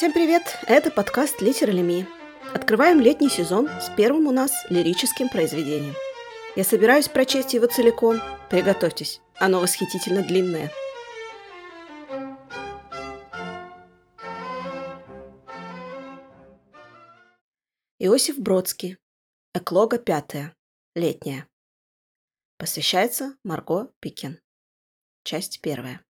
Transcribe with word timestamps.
Всем 0.00 0.14
привет! 0.14 0.56
Это 0.66 0.90
подкаст 0.90 1.42
Литерали 1.42 2.06
Открываем 2.54 3.00
летний 3.00 3.28
сезон 3.28 3.68
с 3.82 3.90
первым 3.98 4.28
у 4.28 4.30
нас 4.30 4.50
лирическим 4.70 5.28
произведением. 5.28 5.94
Я 6.56 6.64
собираюсь 6.64 7.06
прочесть 7.06 7.52
его 7.52 7.66
целиком. 7.66 8.18
Приготовьтесь, 8.48 9.20
оно 9.34 9.60
восхитительно 9.60 10.22
длинное. 10.22 10.72
Иосиф 17.98 18.38
Бродский. 18.38 18.96
Эклога 19.52 19.98
пятая. 19.98 20.56
Летняя. 20.94 21.46
Посвящается 22.56 23.36
Марго 23.44 23.92
Пикин. 24.00 24.40
Часть 25.24 25.60
первая. 25.60 26.02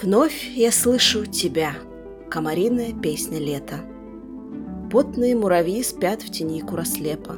Вновь 0.00 0.44
я 0.54 0.70
слышу 0.70 1.26
тебя, 1.26 1.74
комариная 2.30 2.92
песня 2.92 3.40
лета. 3.40 3.80
Потные 4.92 5.34
муравьи 5.34 5.82
спят 5.82 6.22
в 6.22 6.30
тени 6.30 6.60
курослепа. 6.60 7.36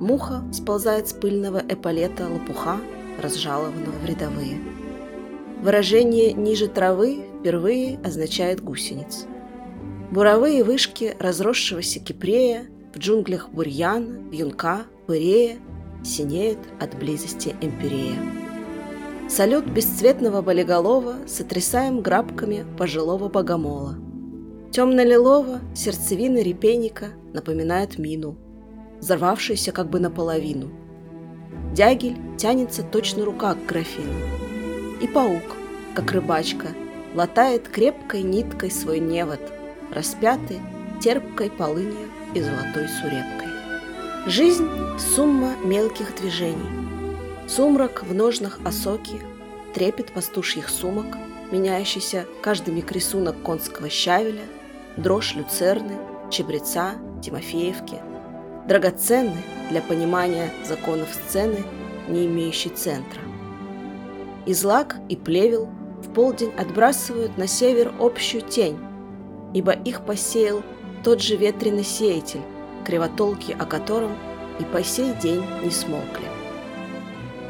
Муха 0.00 0.42
сползает 0.54 1.08
с 1.08 1.12
пыльного 1.12 1.62
эполета 1.68 2.28
лопуха, 2.28 2.80
разжалованного 3.22 3.92
в 4.02 4.06
рядовые. 4.06 4.58
Выражение 5.60 6.32
«ниже 6.32 6.68
травы» 6.68 7.26
впервые 7.40 8.00
означает 8.02 8.62
гусениц. 8.62 9.26
Буровые 10.10 10.64
вышки 10.64 11.14
разросшегося 11.18 12.00
кипрея 12.00 12.68
в 12.94 12.98
джунглях 12.98 13.50
бурьян, 13.50 14.30
вьюнка, 14.30 14.86
пырея 15.06 15.58
синеют 16.02 16.58
от 16.80 16.96
близости 16.98 17.54
империя. 17.60 18.45
Салют 19.28 19.64
бесцветного 19.66 20.40
болиголова 20.40 21.16
сотрясаем 21.26 22.00
грабками 22.00 22.64
пожилого 22.78 23.28
богомола. 23.28 23.96
Темно-лилово 24.70 25.60
сердцевины 25.74 26.44
репейника 26.44 27.08
напоминают 27.32 27.98
мину, 27.98 28.36
взорвавшуюся 29.00 29.72
как 29.72 29.90
бы 29.90 29.98
наполовину. 29.98 30.68
Дягель 31.74 32.16
тянется 32.36 32.84
точно 32.84 33.24
рука 33.24 33.54
к 33.54 33.66
графину. 33.66 34.14
И 35.00 35.08
паук, 35.08 35.56
как 35.94 36.12
рыбачка, 36.12 36.68
латает 37.14 37.68
крепкой 37.68 38.22
ниткой 38.22 38.70
свой 38.70 39.00
невод, 39.00 39.40
распятый 39.92 40.60
терпкой 41.00 41.50
полынью 41.50 42.08
и 42.32 42.40
золотой 42.40 42.86
сурепкой. 43.00 43.48
Жизнь– 44.28 44.68
сумма 45.16 45.54
мелких 45.64 46.14
движений– 46.14 46.85
Сумрак 47.48 48.02
в 48.02 48.12
ножнах 48.12 48.58
осоки, 48.64 49.20
трепет 49.72 50.12
пастушьих 50.12 50.68
сумок, 50.68 51.16
меняющийся 51.52 52.26
каждый 52.42 52.74
рисунок 52.90 53.40
конского 53.42 53.88
щавеля, 53.88 54.42
дрожь 54.96 55.34
люцерны, 55.36 55.96
чебреца, 56.28 56.94
тимофеевки, 57.22 58.00
драгоценны 58.66 59.42
для 59.70 59.80
понимания 59.80 60.50
законов 60.66 61.08
сцены, 61.14 61.64
не 62.08 62.26
имеющей 62.26 62.70
центра. 62.70 63.20
Излак 64.44 64.96
и 65.08 65.14
плевел 65.16 65.68
в 66.02 66.12
полдень 66.12 66.52
отбрасывают 66.58 67.38
на 67.38 67.46
север 67.46 67.94
общую 68.00 68.42
тень, 68.42 68.78
ибо 69.54 69.70
их 69.70 70.04
посеял 70.04 70.64
тот 71.04 71.22
же 71.22 71.36
ветреный 71.36 71.84
сеятель, 71.84 72.42
кривотолки 72.84 73.56
о 73.56 73.66
котором 73.66 74.12
и 74.58 74.64
по 74.64 74.82
сей 74.82 75.12
день 75.14 75.44
не 75.62 75.70
смолкли. 75.70 76.35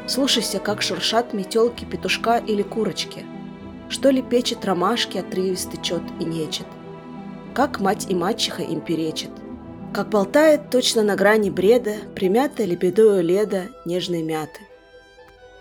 Слушайся, 0.07 0.59
как 0.59 0.81
шуршат 0.81 1.33
метелки 1.33 1.83
петушка 1.83 2.37
или 2.37 2.63
курочки. 2.63 3.25
Что 3.89 4.09
ли 4.09 4.21
печет 4.21 4.63
ромашки 4.63 5.17
отрывисто 5.17 5.75
чет 5.81 6.01
и 6.21 6.23
нечет. 6.23 6.65
Как 7.53 7.81
мать 7.81 8.05
и 8.09 8.15
мачеха 8.15 8.63
им 8.63 8.79
перечит. 8.79 9.31
Как 9.93 10.09
болтает 10.09 10.69
точно 10.69 11.03
на 11.03 11.17
грани 11.17 11.49
бреда 11.49 11.95
примятая 12.15 12.67
лебедою 12.67 13.21
леда 13.21 13.67
нежной 13.85 14.23
мяты. 14.23 14.61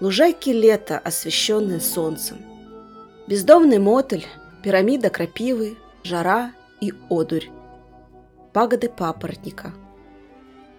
Лужайки 0.00 0.50
лета, 0.50 0.98
освещенные 0.98 1.80
солнцем. 1.80 2.38
Бездомный 3.26 3.78
мотыль, 3.78 4.26
пирамида 4.62 5.10
крапивы, 5.10 5.76
жара 6.04 6.52
и 6.80 6.92
одурь. 7.10 7.48
Пагоды 8.52 8.90
папоротника. 8.90 9.72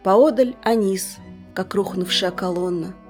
Поодаль 0.04 0.56
анис, 0.64 1.18
как 1.54 1.76
рухнувшая 1.76 2.32
колонна– 2.32 2.96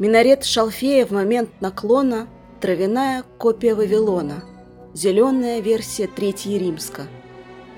Минарет 0.00 0.46
шалфея 0.46 1.04
в 1.04 1.10
момент 1.10 1.50
наклона– 1.60 2.26
травяная 2.62 3.22
копия 3.36 3.74
Вавилона, 3.74 4.44
зеленая 4.94 5.60
версия 5.60 6.06
Третьей 6.06 6.58
Римска, 6.58 7.02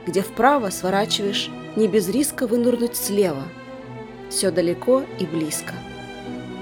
где 0.06 0.22
вправо 0.22 0.71
сворачиваешь 0.71 1.50
не 1.75 1.88
без 1.88 2.09
риска 2.09 2.47
вынурнуть 2.47 2.94
слева. 2.94 3.43
Все 4.31 4.53
далеко 4.53 5.03
и 5.19 5.27
близко. 5.27 5.75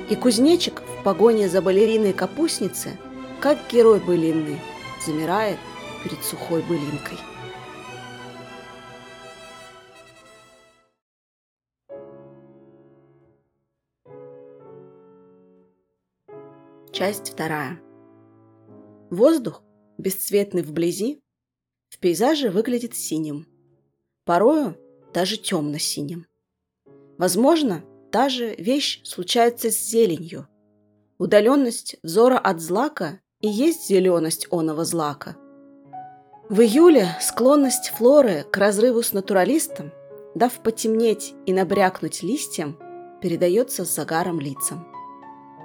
И 0.09 0.17
кузнечик 0.17 0.81
в 0.81 1.03
погоне 1.03 1.47
за 1.47 1.61
балериной 1.61 2.15
капустницы, 2.15 2.99
как 3.39 3.59
герой 3.71 4.01
былинный, 4.01 4.61
замирает 5.05 5.59
перед 6.03 6.25
сухой 6.25 6.63
былинкой. 6.63 7.19
Часть 17.01 17.33
вторая. 17.33 17.81
Воздух, 19.11 19.63
бесцветный 19.97 20.61
вблизи, 20.61 21.23
в 21.89 21.99
пейзаже 21.99 22.51
выглядит 22.51 22.95
синим. 22.95 23.47
Порою 24.27 24.77
даже 25.15 25.39
темно-синим. 25.39 26.27
Возможно, 27.17 27.83
та 28.13 28.29
же 28.29 28.55
вещь 28.55 29.01
случается 29.05 29.71
с 29.71 29.79
зеленью. 29.79 30.47
Удаленность 31.17 31.97
взора 32.03 32.37
от 32.37 32.61
злака 32.61 33.21
и 33.41 33.49
есть 33.49 33.89
зеленость 33.89 34.47
оного 34.51 34.85
злака. 34.85 35.39
В 36.51 36.61
июле 36.61 37.17
склонность 37.23 37.93
флоры 37.97 38.43
к 38.43 38.55
разрыву 38.59 39.03
с 39.03 39.15
натуралистом, 39.15 39.91
дав 40.35 40.53
потемнеть 40.63 41.33
и 41.47 41.55
набрякнуть 41.55 42.23
листьям, 42.23 42.79
передается 43.23 43.87
с 43.87 43.95
загаром 43.95 44.39
лицам. 44.39 44.90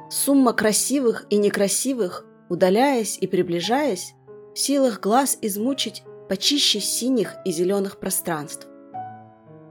Сумма 0.10 0.54
красивых 0.54 1.26
и 1.30 1.38
некрасивых, 1.38 2.26
удаляясь 2.50 3.18
и 3.20 3.26
приближаясь, 3.26 4.14
в 4.54 4.60
силах 4.60 5.00
глаз 5.00 5.38
измучить 5.42 6.04
почище 6.30 6.80
синих 6.80 7.36
и 7.44 7.52
зеленых 7.52 8.00
пространств. 8.00 8.68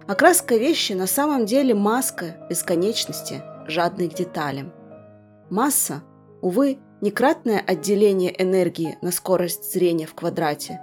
Окраска 0.09 0.57
вещи 0.57 0.93
на 0.93 1.07
самом 1.07 1.47
деле 1.47 1.75
маска 1.75 2.47
бесконечности, 2.51 3.43
жадной 3.67 4.09
к 4.09 4.15
деталям. 4.15 4.73
Масса, 5.51 6.03
увы, 6.43 6.79
не 7.01 7.11
кратное 7.11 7.61
отделение 7.61 8.35
энергии 8.43 8.99
на 9.03 9.13
скорость 9.13 9.73
зрения 9.73 10.07
в 10.07 10.15
квадрате, 10.15 10.81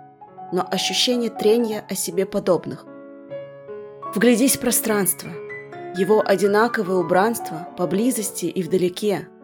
но 0.51 0.65
ощущение 0.67 1.29
трения 1.29 1.85
о 1.89 1.95
себе 1.95 2.25
подобных. 2.25 2.85
Вглядись 4.15 4.55
в 4.55 4.61
пространство, 4.61 5.29
его 5.95 6.23
одинаковое 6.25 6.97
убранство 6.97 7.67
поблизости 7.77 8.45
и 8.45 8.63
вдалеке– 8.63 9.27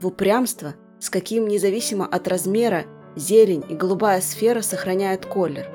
в 0.00 0.06
упрямство, 0.06 0.74
с 0.98 1.10
каким 1.10 1.46
независимо 1.46 2.06
от 2.06 2.28
размера 2.28 2.84
зелень 3.16 3.64
и 3.68 3.74
голубая 3.74 4.20
сфера 4.20 4.62
сохраняют 4.62 5.26
колер. 5.26 5.70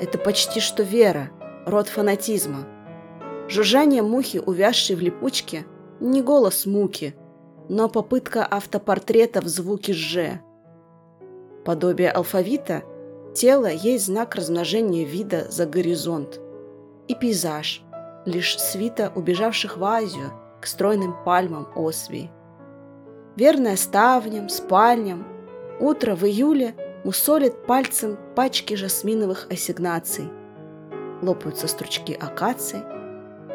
Это 0.00 0.18
почти 0.18 0.60
что 0.60 0.82
вера, 0.82 1.30
род 1.66 1.88
фанатизма. 1.88 2.66
Жужжание 3.48 4.02
мухи, 4.02 4.38
увязшей 4.38 4.96
в 4.96 5.00
липучке, 5.00 5.66
не 6.00 6.22
голос 6.22 6.66
муки, 6.66 7.14
но 7.68 7.88
попытка 7.88 8.46
автопортрета 8.46 9.40
в 9.40 9.48
звуке 9.48 9.92
«ж». 9.92 10.40
Подобие 11.64 12.10
алфавита– 12.10 12.82
тело 13.34 13.70
есть 13.70 14.06
знак 14.06 14.34
размножения 14.34 15.04
вида 15.04 15.46
за 15.50 15.66
горизонт. 15.66 16.40
И 17.08 17.14
пейзаж– 17.14 17.82
лишь 18.26 18.58
свита 18.58 19.12
убежавших 19.14 19.76
в 19.76 19.84
Азию 19.84 20.32
к 20.60 20.66
стройным 20.66 21.14
пальмам 21.24 21.68
Освии 21.74 22.30
верная 23.36 23.76
ставням, 23.76 24.48
спальням. 24.48 25.26
Утро 25.80 26.14
в 26.14 26.24
июле 26.24 26.74
мусолит 27.04 27.66
пальцем 27.66 28.18
пачки 28.34 28.74
жасминовых 28.74 29.46
ассигнаций. 29.50 30.30
Лопаются 31.22 31.68
стручки 31.68 32.12
акации, 32.12 32.82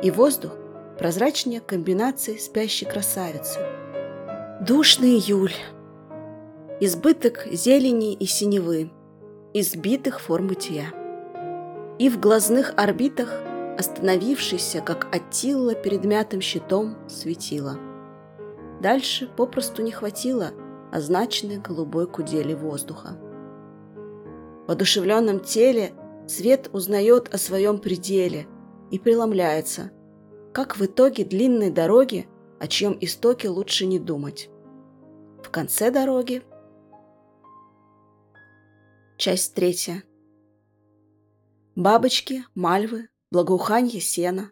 и 0.03 0.11
воздух 0.11 0.53
прозрачнее 0.97 1.61
комбинации 1.61 2.37
спящей 2.37 2.87
красавицы. 2.87 3.59
Душный 4.61 5.17
июль. 5.17 5.53
Избыток 6.81 7.47
зелени 7.51 8.13
и 8.13 8.25
синевы, 8.25 8.91
избитых 9.53 10.19
форм 10.19 10.47
бытия. 10.47 10.85
И 11.97 12.09
в 12.09 12.19
глазных 12.19 12.73
орбитах 12.77 13.41
остановившийся, 13.77 14.81
как 14.81 15.13
Аттила 15.13 15.73
перед 15.73 16.05
мятым 16.05 16.41
щитом, 16.41 16.97
светило– 17.07 17.77
Дальше 18.81 19.27
попросту 19.27 19.81
не 19.81 19.91
хватило 19.91 20.51
означенной 20.91 21.57
голубой 21.57 22.07
кудели 22.07 22.53
воздуха. 22.53 23.17
В 24.67 24.71
одушевленном 24.71 25.39
теле 25.39 25.93
свет 26.27 26.69
узнает 26.73 27.33
о 27.33 27.37
своем 27.37 27.79
пределе 27.79 28.47
и 28.91 28.99
преломляется, 28.99 29.91
как 30.53 30.77
в 30.77 30.85
итоге 30.85 31.25
длинной 31.25 31.71
дороги, 31.71 32.27
о 32.59 32.67
чьем 32.67 32.97
истоке 32.99 33.49
лучше 33.49 33.85
не 33.85 33.99
думать. 33.99 34.49
В 35.43 35.49
конце 35.49 35.91
дороги 35.91 36.43
Часть 39.19 39.53
третья. 39.53 40.03
Бабочки, 41.75 42.45
мальвы, 42.55 43.09
благоуханье 43.31 43.99
сена, 43.99 44.49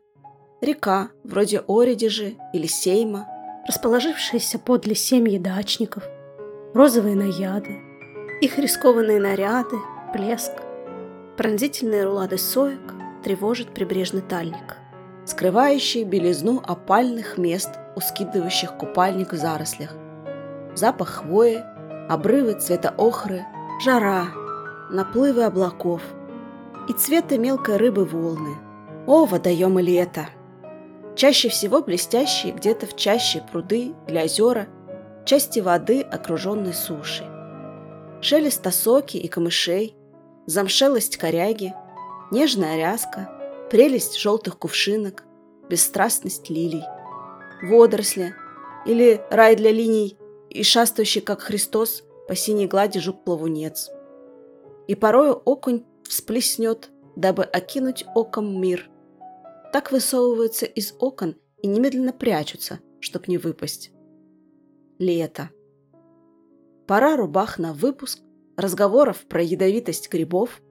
река, 0.59 1.09
вроде 1.23 1.63
Оридежи 1.69 2.35
или 2.51 2.67
Сейма, 2.67 3.27
расположившиеся 3.67 4.59
подле 4.59 4.95
семьи 4.95 5.37
дачников, 5.37 6.03
розовые 6.73 7.15
наяды, 7.15 7.81
их 8.41 8.57
рискованные 8.57 9.19
наряды, 9.19 9.75
блеск, 10.13 10.53
пронзительные 11.35 12.05
рулады 12.05 12.37
соек 12.37 12.93
тревожит 13.23 13.73
прибрежный 13.73 14.21
тальник, 14.21 14.77
скрывающие 15.25 16.05
белизну 16.05 16.61
опальных 16.65 17.37
мест, 17.37 17.71
ускидывающих 17.95 18.77
купальник 18.77 19.33
в 19.33 19.37
зарослях, 19.37 19.93
запах 20.75 21.09
хвои, 21.09 21.61
обрывы 22.07 22.53
цвета 22.53 22.93
охры, 22.97 23.45
жара, 23.83 24.27
наплывы 24.91 25.43
облаков 25.43 26.01
и 26.87 26.93
цвета 26.93 27.37
мелкой 27.37 27.77
рыбы 27.77 28.05
волны. 28.05 28.55
О, 29.05 29.25
водоемы 29.25 29.81
лета! 29.81 30.29
Чаще 31.17 31.49
всего 31.49 31.81
блестящие 31.81 32.53
где-то 32.53 32.85
в 32.85 32.95
чаще 32.95 33.43
пруды 33.51 33.95
или 34.07 34.19
озера, 34.19 34.67
части 35.25 35.59
воды, 35.59 36.01
окруженной 36.01 36.75
сушей. 36.75 37.25
Шелест 38.21 38.65
осоки 38.67 39.17
и 39.17 39.27
камышей, 39.27 39.95
замшелость 40.45 41.17
коряги, 41.17 41.73
нежная 42.29 42.77
ряска, 42.77 43.31
прелесть 43.71 44.19
желтых 44.19 44.59
кувшинок, 44.59 45.23
бесстрастность 45.67 46.51
лилий, 46.51 46.83
водоросли 47.63 48.35
или 48.85 49.19
рай 49.31 49.55
для 49.55 49.71
линий 49.71 50.19
и 50.51 50.61
шастающий, 50.61 51.21
как 51.21 51.41
Христос, 51.41 52.03
по 52.27 52.35
синей 52.35 52.67
глади 52.67 52.99
жук-плавунец. 52.99 53.89
И 54.85 54.93
порою 54.93 55.41
окунь 55.45 55.83
всплеснет, 56.07 56.91
дабы 57.15 57.43
окинуть 57.43 58.05
оком 58.13 58.61
мир– 58.61 58.87
так 59.71 59.91
высовываются 59.91 60.65
из 60.65 60.93
окон 60.99 61.35
и 61.61 61.67
немедленно 61.67 62.13
прячутся, 62.13 62.79
чтоб 62.99 63.27
не 63.27 63.37
выпасть. 63.37 63.91
Лето. 64.99 65.49
Пора 66.87 67.17
рубах 67.17 67.59
на 67.59 67.73
выпуск, 67.73 68.19
разговоров 68.55 69.25
про 69.27 69.41
ядовитость 69.41 70.09
грибов, 70.09 70.61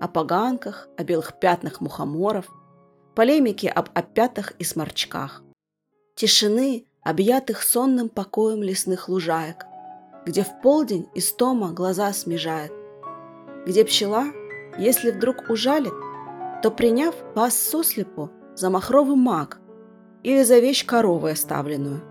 о 0.00 0.08
поганках, 0.08 0.88
о 0.96 1.04
белых 1.04 1.38
пятнах 1.40 1.80
мухоморов, 1.80 2.50
полемики 3.14 3.66
об 3.66 3.90
опятах 3.94 4.52
и 4.58 4.64
сморчках. 4.64 5.42
Тишины, 6.14 6.86
объятых 7.02 7.62
сонным 7.62 8.08
покоем 8.08 8.62
лесных 8.62 9.08
лужаек, 9.08 9.64
где 10.24 10.42
в 10.42 10.60
полдень 10.62 11.08
истома 11.14 11.72
глаза 11.72 12.12
смежает, 12.12 12.72
где 13.66 13.84
пчела, 13.84 14.26
если 14.78 15.10
вдруг 15.10 15.50
ужалит, 15.50 15.92
то, 16.62 16.70
приняв 16.70 17.14
вас 17.34 17.56
сослепу, 17.56 18.30
за 18.54 18.70
махровый 18.70 19.16
маг 19.16 19.60
или 20.22 20.42
за 20.42 20.58
вещь 20.58 20.84
коровы 20.86 21.30
оставленную, 21.30 22.02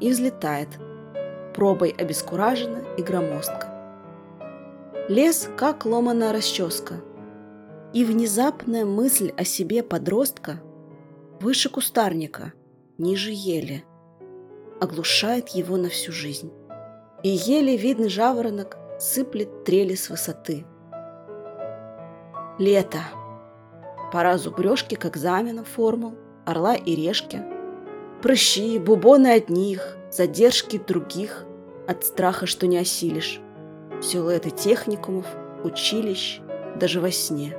и 0.00 0.10
взлетает, 0.10 0.68
пробой 1.54 1.90
обескуражена 1.90 2.84
и 2.98 3.02
громоздка. 3.02 3.72
Лес, 5.08 5.48
как 5.56 5.86
ломаная 5.86 6.32
расческа, 6.32 6.94
и 7.92 8.04
внезапная 8.04 8.84
мысль 8.84 9.32
о 9.36 9.44
себе 9.44 9.82
подростка 9.82 10.60
выше 11.40 11.70
кустарника, 11.70 12.52
ниже 12.98 13.30
ели, 13.32 13.84
оглушает 14.80 15.48
его 15.50 15.76
на 15.76 15.88
всю 15.88 16.12
жизнь. 16.12 16.52
И 17.22 17.28
еле 17.28 17.76
видный 17.76 18.08
жаворонок 18.08 18.76
сыплет 18.98 19.64
трели 19.64 19.94
с 19.94 20.10
высоты. 20.10 20.66
Лето. 22.58 23.00
Пора 24.16 24.38
зубрежки 24.38 24.94
к 24.94 25.04
экзаменам 25.04 25.66
формул, 25.66 26.14
орла 26.46 26.74
и 26.74 26.94
решки. 26.94 27.42
Прыщи, 28.22 28.78
бубоны 28.78 29.26
одних, 29.26 29.98
задержки 30.10 30.78
других, 30.78 31.44
от 31.86 32.02
страха, 32.02 32.46
что 32.46 32.66
не 32.66 32.78
осилишь. 32.78 33.42
Силуэты 34.00 34.48
техникумов, 34.48 35.26
училищ, 35.64 36.40
даже 36.80 37.02
во 37.02 37.10
сне. 37.10 37.58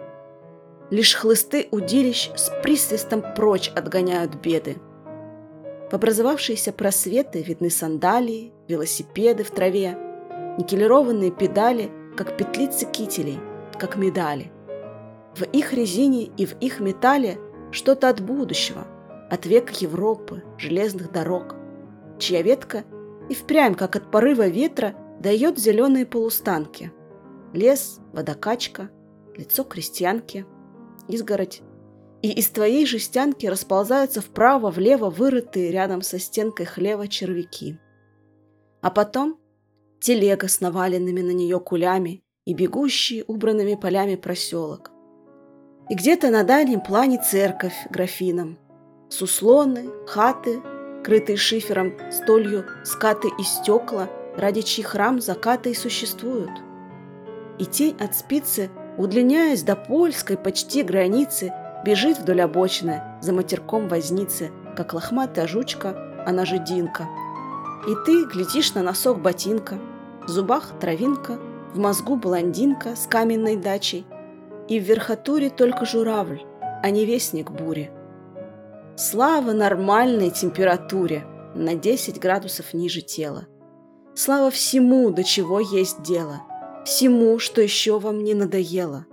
Лишь 0.90 1.14
хлысты 1.14 1.68
удилищ 1.70 2.32
с 2.36 2.52
присвистом 2.64 3.24
прочь 3.36 3.70
отгоняют 3.76 4.34
беды. 4.34 4.78
В 5.92 5.94
образовавшиеся 5.94 6.74
просветы 6.74 7.44
видны 7.44 7.70
сандалии, 7.70 8.52
велосипеды 8.68 9.44
в 9.44 9.52
траве, 9.52 9.96
никелированные 10.58 11.30
педали, 11.30 11.92
как 12.16 12.36
петлицы 12.36 12.88
кителей, 12.88 13.38
как 13.78 13.96
медали. 13.96 14.52
В 15.38 15.44
их 15.44 15.72
резине 15.72 16.24
и 16.24 16.48
в 16.48 16.58
их 16.60 16.80
металле 16.80 17.38
что-то 17.70 18.10
от 18.10 18.22
будущего, 18.22 18.88
от 19.30 19.46
века 19.46 19.72
Европы, 19.80 20.44
железных 20.58 21.12
дорог, 21.12 21.56
чья 22.18 22.42
ветка 22.42 22.86
и 23.30 23.36
впрямь, 23.36 23.76
как 23.76 23.96
от 23.96 24.10
порыва 24.10 24.48
ветра, 24.48 24.96
дает 25.20 25.60
зеленые 25.60 26.08
полустанки. 26.08 26.92
Лес, 27.54 28.00
водокачка, 28.14 28.90
лицо 29.36 29.64
крестьянки, 29.64 30.48
изгородь. 31.08 31.62
И 32.24 32.32
из 32.32 32.50
твоей 32.50 32.88
жестянки 32.88 33.46
расползаются 33.46 34.22
вправо-влево 34.22 35.12
вырытые 35.12 35.70
рядом 35.70 36.02
со 36.02 36.18
стенкой 36.18 36.66
хлева 36.66 37.08
червяки. 37.08 37.78
А 38.82 38.90
потом 38.90 39.40
телега 40.00 40.48
с 40.48 40.62
наваленными 40.62 41.22
на 41.22 41.32
нее 41.32 41.60
кулями 41.60 42.24
и 42.46 42.56
бегущий 42.56 43.24
убранными 43.28 43.76
полями 43.76 44.16
проселок. 44.16 44.97
И 45.90 45.96
где-то 45.96 46.30
на 46.32 46.44
дальнем 46.44 46.82
плане 46.82 47.18
церковь 47.18 47.88
графином. 47.90 48.58
Суслоны, 49.10 49.86
хаты, 50.06 50.62
крытые 51.02 51.38
шифером, 51.38 51.94
столью, 52.12 52.66
скаты 52.84 53.30
и 53.40 53.44
стекла, 53.44 54.10
ради 54.36 54.64
чьих 54.64 54.88
храм 54.88 55.22
закаты 55.22 55.72
и 55.72 55.76
существуют. 55.76 56.52
И 57.58 57.66
тень 57.66 57.96
от 58.02 58.16
спицы, 58.16 58.70
удлиняясь 58.98 59.64
до 59.64 59.78
польской 59.78 60.38
почти 60.38 60.84
границы, 60.84 61.54
бежит 61.86 62.20
вдоль 62.20 62.42
обочины 62.42 63.02
за 63.22 63.32
матерком 63.32 63.88
возницы, 63.88 64.52
как 64.76 64.94
лохматая 64.94 65.48
жучка, 65.48 65.96
она 66.26 66.44
же 66.44 66.58
Динка. 66.58 67.08
И 67.88 67.94
ты 68.06 68.26
глядишь 68.26 68.74
на 68.74 68.84
носок 68.84 69.22
ботинка, 69.22 69.80
в 70.24 70.28
зубах 70.28 70.78
травинка, 70.82 71.40
в 71.74 71.80
мозгу 71.80 72.18
блондинка 72.18 72.98
с 72.98 73.08
каменной 73.08 73.56
дачей– 73.56 74.06
и 74.68 74.80
в 74.80 74.84
верхотуре 74.84 75.50
только 75.50 75.86
журавль, 75.86 76.42
а 76.84 76.90
не 76.90 77.06
вестник 77.06 77.52
бури. 77.52 77.92
Слава 78.96 79.52
нормальной 79.52 80.32
температуре 80.32 81.26
на 81.56 81.76
10 81.76 82.20
градусов 82.20 82.74
ниже 82.74 83.02
тела. 83.02 83.46
Слава 84.16 84.50
всему, 84.50 85.12
до 85.12 85.24
чего 85.24 85.60
есть 85.60 86.02
дело, 86.02 86.42
всему, 86.86 87.40
что 87.40 87.62
еще 87.62 88.00
вам 88.00 88.24
не 88.24 88.34
надоело. 88.34 89.06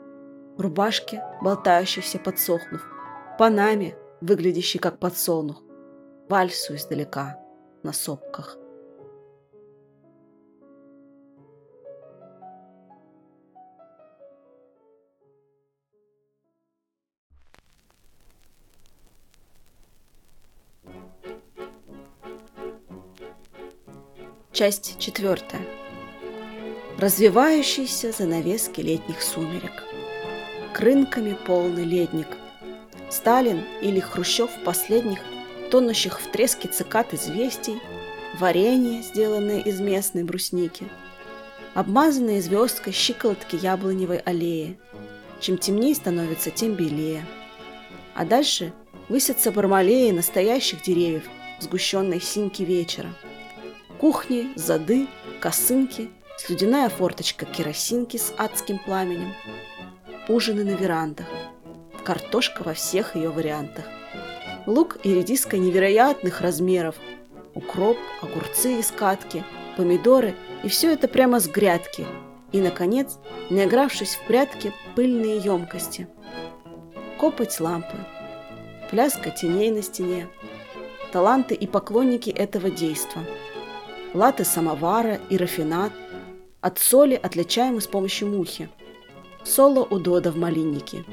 Рубашке, 0.57 1.23
болтающейся 1.43 2.19
подсохнув, 2.19 2.83
панаме, 3.39 3.97
выглядящей 4.21 4.81
как 4.81 4.99
подсолнух, 4.99 5.63
вальсу 6.29 6.77
издалека 6.77 7.39
на 7.83 7.93
сопках. 7.93 8.57
Часть 24.55 25.01
четвертая. 25.01 25.63
Развивающиеся 26.97 28.13
занавески 28.13 28.81
летних 28.81 29.21
сумерек. 29.21 29.83
Крынками 30.73 31.37
полный 31.45 31.83
ледник. 31.83 32.29
Сталин 33.11 33.65
или 33.83 33.99
Хрущев 33.99 34.51
последних, 34.65 35.19
тонущих 35.73 36.21
в 36.21 36.31
треске 36.31 36.69
цикад 36.69 37.13
известий, 37.15 37.81
варенье, 38.39 39.03
сделанное 39.03 39.59
из 39.59 39.81
местной 39.81 40.23
брусники, 40.23 40.87
обмазанные 41.75 42.41
звездкой 42.41 42.93
щиколотки 42.93 43.57
яблоневой 43.57 44.19
аллеи. 44.19 44.79
Чем 45.41 45.59
темнее 45.59 45.97
становится, 45.97 46.53
тем 46.53 46.75
белее. 46.75 47.27
А 48.15 48.25
дальше 48.25 48.73
высятся 49.09 49.51
бармалеи 49.51 50.13
настоящих 50.13 50.81
деревьев 50.83 51.25
сгущенной 51.59 52.21
синьке 52.21 52.65
вечера– 52.65 53.13
Кухни, 54.05 54.53
зады, 54.55 55.07
косынки, 55.41 56.11
слюдяная 56.37 56.91
форточка 56.91 57.47
керосинки 57.47 58.19
с 58.19 58.35
адским 58.37 58.79
пламенем, 58.79 59.33
ужины 60.29 60.63
на 60.63 60.77
верандах, 60.77 61.25
картошка 62.05 62.65
во 62.65 62.75
всех 62.75 63.17
ее 63.17 63.31
вариантах, 63.31 63.87
лук 64.67 64.99
и 65.05 65.15
редиска 65.15 65.57
невероятных 65.57 66.43
размеров, 66.43 66.97
укроп, 67.55 67.97
огурцы 68.21 68.79
из 68.79 68.91
катки, 68.91 69.43
помидоры 69.79 70.35
и 70.63 70.69
все 70.69 70.93
это 70.93 71.09
прямо 71.09 71.41
с 71.41 71.49
грядки. 71.49 72.05
И, 72.53 72.61
наконец, 72.61 73.17
не 73.49 73.65
игравшись 73.65 74.17
в 74.17 74.27
прятки, 74.27 74.75
пыльные 74.97 75.39
емкости. 75.39 76.09
Копоть 77.19 77.59
лампы, 77.59 77.97
пляска 78.91 79.31
теней 79.31 79.71
на 79.71 79.81
стене, 79.81 80.29
таланты 81.11 81.55
и 81.55 81.67
поклонники 81.67 82.29
этого 82.29 82.69
действа, 82.69 83.23
латы 84.14 84.44
самовара 84.44 85.21
и 85.28 85.37
рафинат, 85.37 85.92
от 86.61 86.78
соли 86.78 87.14
отличаемы 87.14 87.80
с 87.80 87.87
помощью 87.87 88.28
мухи, 88.28 88.71
соло 89.42 89.85
у 89.85 89.99
Дода 89.99 90.30
в 90.30 90.37
малиннике, 90.37 91.04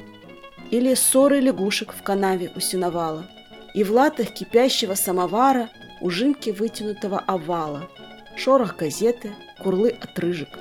или 0.70 0.94
ссоры 0.94 1.40
лягушек 1.40 1.92
в 1.92 2.02
канаве 2.02 2.50
у 2.56 2.60
сеновала, 2.60 3.26
и 3.74 3.84
в 3.84 3.90
латах 3.90 4.32
кипящего 4.32 4.94
самовара 4.94 5.68
ужимки 6.00 6.50
вытянутого 6.50 7.18
овала, 7.18 7.88
шорох 8.36 8.76
газеты, 8.76 9.32
курлы 9.62 9.90
отрыжек. 10.00 10.58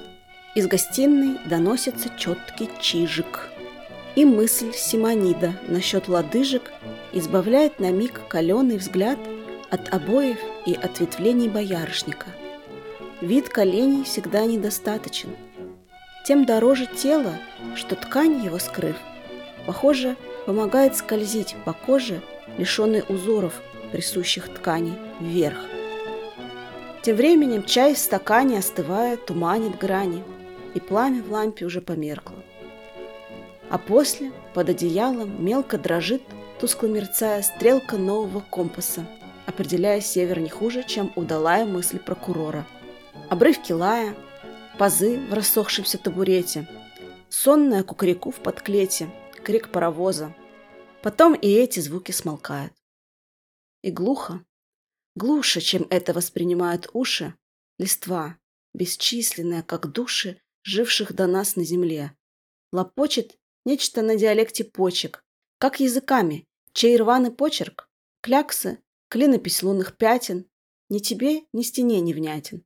Из 0.56 0.68
гостиной 0.68 1.38
доносится 1.46 2.10
четкий 2.18 2.70
чижик. 2.82 3.48
И 4.16 4.26
мысль 4.26 4.74
Симонида 4.74 5.54
насчет 5.70 6.10
лодыжек 6.10 6.64
избавляет 7.14 7.80
на 7.80 7.92
миг 7.92 8.20
каленый 8.28 8.78
взгляд 8.78 9.18
от 9.72 9.94
обоев 9.94 10.38
и 10.66 10.74
ответвлений 10.74 11.48
боярышника. 11.48 12.28
Вид 13.22 13.50
коленей 13.50 14.04
всегда 14.04 14.46
недостаточен. 14.46 15.30
Тем 16.26 16.46
дороже 16.46 16.86
тело, 16.86 17.34
что 17.76 17.96
ткань 17.96 18.44
его 18.44 18.60
скрыв, 18.60 18.98
похоже, 19.66 20.18
помогает 20.46 20.96
скользить 20.96 21.56
по 21.66 21.74
коже, 21.74 22.22
лишенной 22.58 23.04
узоров, 23.08 23.62
присущих 23.92 24.54
ткани, 24.54 24.94
вверх. 25.20 25.58
Тем 27.02 27.16
временем 27.16 27.64
чай 27.64 27.96
в 27.96 27.98
стакане, 27.98 28.60
остывая, 28.60 29.18
туманит 29.18 29.78
грани, 29.78 30.24
и 30.74 30.80
пламя 30.80 31.24
в 31.24 31.32
лампе 31.32 31.66
уже 31.66 31.82
померкло. 31.82 32.36
А 33.70 33.78
после, 33.78 34.32
под 34.54 34.70
одеялом, 34.70 35.44
мелко 35.44 35.78
дрожит, 35.78 36.22
тускло 36.60 36.88
мерцая, 36.88 37.42
стрелка 37.42 37.98
нового 37.98 38.44
компаса, 38.52 39.06
определяя 39.62 40.02
север 40.02 40.40
не 40.40 40.50
хуже, 40.50 40.84
чем 40.84 41.14
удалая 41.16 41.66
мысль 41.66 42.00
прокурора. 42.00 42.68
Обрывки 43.30 43.72
лая, 43.72 44.16
пазы 44.80 45.20
в 45.20 45.34
рассохшемся 45.36 46.00
табурете, 46.00 46.68
сонная 47.30 47.84
кукареку 47.84 48.32
в 48.32 48.38
подклете, 48.38 49.14
крик 49.44 49.72
паровоза. 49.72 50.36
Потом 51.04 51.36
и 51.36 51.48
эти 51.48 51.80
звуки 51.80 52.12
смолкают. 52.12 52.74
И 53.84 53.92
глухо, 53.92 54.44
глуше, 55.16 55.62
чем 55.62 55.86
это 55.92 56.14
воспринимают 56.14 56.90
уши, 56.94 57.36
листва, 57.78 58.38
бесчисленная, 58.74 59.62
как 59.62 59.92
души, 59.92 60.42
живших 60.64 61.14
до 61.14 61.28
нас 61.28 61.56
на 61.56 61.64
земле, 61.64 62.18
лопочет 62.72 63.38
нечто 63.66 64.02
на 64.02 64.16
диалекте 64.16 64.64
почек, 64.64 65.24
как 65.60 65.80
языками, 65.80 66.48
чей 66.74 66.98
рваный 66.98 67.30
почерк, 67.30 67.88
кляксы, 68.22 68.80
клинопись 69.12 69.62
лунных 69.62 69.98
пятен, 69.98 70.46
ни 70.88 71.00
тебе, 71.00 71.42
ни 71.52 71.64
стене 71.64 72.00
не 72.00 72.14
внятен. 72.14 72.64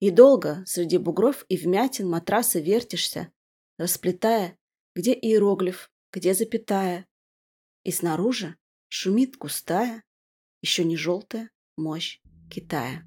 И 0.00 0.10
долго 0.10 0.64
среди 0.66 0.98
бугров 0.98 1.46
и 1.48 1.56
вмятин 1.56 2.08
матраса 2.08 2.58
вертишься, 2.58 3.32
расплетая, 3.78 4.58
где 4.96 5.12
иероглиф, 5.12 5.92
где 6.12 6.34
запятая. 6.34 7.06
И 7.84 7.92
снаружи 7.92 8.56
шумит 8.88 9.36
густая, 9.36 10.02
еще 10.62 10.82
не 10.82 10.96
желтая 10.96 11.48
мощь 11.76 12.20
Китая. 12.50 13.04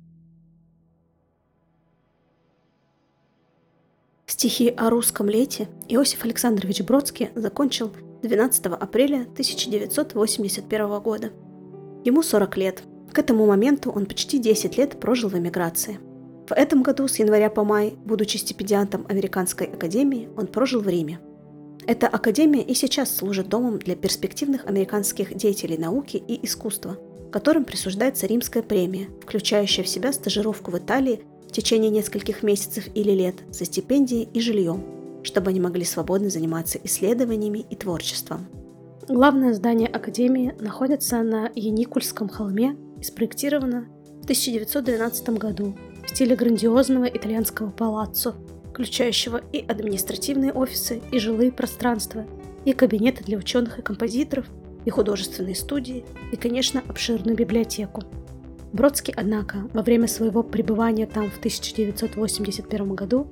Стихи 4.28 4.70
о 4.70 4.90
русском 4.90 5.28
лете 5.28 5.68
Иосиф 5.90 6.24
Александрович 6.24 6.80
Бродский 6.84 7.32
закончил 7.36 7.94
12 8.24 8.66
апреля 8.68 9.24
1981 9.24 11.02
года. 11.02 11.51
Ему 12.04 12.24
40 12.24 12.58
лет. 12.58 12.84
К 13.12 13.20
этому 13.20 13.46
моменту 13.46 13.92
он 13.92 14.06
почти 14.06 14.40
10 14.40 14.78
лет 14.78 15.00
прожил 15.00 15.30
в 15.30 15.38
эмиграции. 15.38 16.00
В 16.48 16.54
этом 16.54 16.84
году 16.84 17.08
с 17.08 17.20
января 17.20 17.50
по 17.50 17.64
май, 17.64 17.94
будучи 18.06 18.38
стипендиантом 18.38 19.06
Американской 19.10 19.68
академии, 19.68 20.30
он 20.38 20.48
прожил 20.48 20.82
в 20.82 20.88
Риме. 20.88 21.20
Эта 21.88 22.08
академия 22.08 22.62
и 22.62 22.74
сейчас 22.74 23.16
служит 23.16 23.50
домом 23.50 23.80
для 23.80 23.96
перспективных 23.96 24.66
американских 24.66 25.36
деятелей 25.36 25.78
науки 25.78 26.18
и 26.18 26.46
искусства– 26.46 26.98
которым 27.32 27.66
присуждается 27.66 28.28
римская 28.28 28.62
премия, 28.62 29.10
включающая 29.22 29.84
в 29.84 29.88
себя 29.88 30.14
стажировку 30.14 30.70
в 30.70 30.78
Италии 30.78 31.22
в 31.48 31.52
течение 31.52 31.90
нескольких 31.90 32.44
месяцев 32.44 32.86
или 32.94 33.12
лет 33.12 33.36
со 33.52 33.66
стипендией 33.66 34.28
и 34.34 34.40
жильем, 34.40 34.84
чтобы 35.24 35.50
они 35.50 35.60
могли 35.60 35.86
свободно 35.86 36.30
заниматься 36.30 36.80
исследованиями 36.84 37.66
и 37.70 37.76
творчеством. 37.76 38.48
Главное 39.08 39.54
здание 39.54 39.88
Академии 39.88 40.54
находится 40.60 41.24
на 41.24 41.50
Яникульском 41.56 42.30
холме 42.30 42.78
и 43.00 43.04
спроектировано 43.04 43.88
в 44.20 44.24
1912 44.24 45.30
году 45.30 45.76
в 46.06 46.10
стиле 46.10 46.36
грандиозного 46.36 47.06
итальянского 47.06 47.72
палаццо, 47.72 48.36
включающего 48.72 49.42
и 49.52 49.66
административные 49.68 50.54
офисы, 50.54 51.02
и 51.12 51.18
жилые 51.18 51.52
пространства, 51.52 52.26
и 52.64 52.74
кабинеты 52.74 53.24
для 53.24 53.40
ученых 53.40 53.80
и 53.80 53.82
композиторов, 53.82 54.46
и 54.86 54.90
художественные 54.92 55.56
студии, 55.56 56.06
и, 56.32 56.36
конечно, 56.36 56.84
обширную 56.88 57.36
библиотеку. 57.36 58.04
Бродский, 58.72 59.14
однако, 59.18 59.68
во 59.74 59.82
время 59.82 60.08
своего 60.08 60.44
пребывания 60.44 61.08
там 61.08 61.30
в 61.32 61.40
1981 61.40 62.96
году 62.96 63.32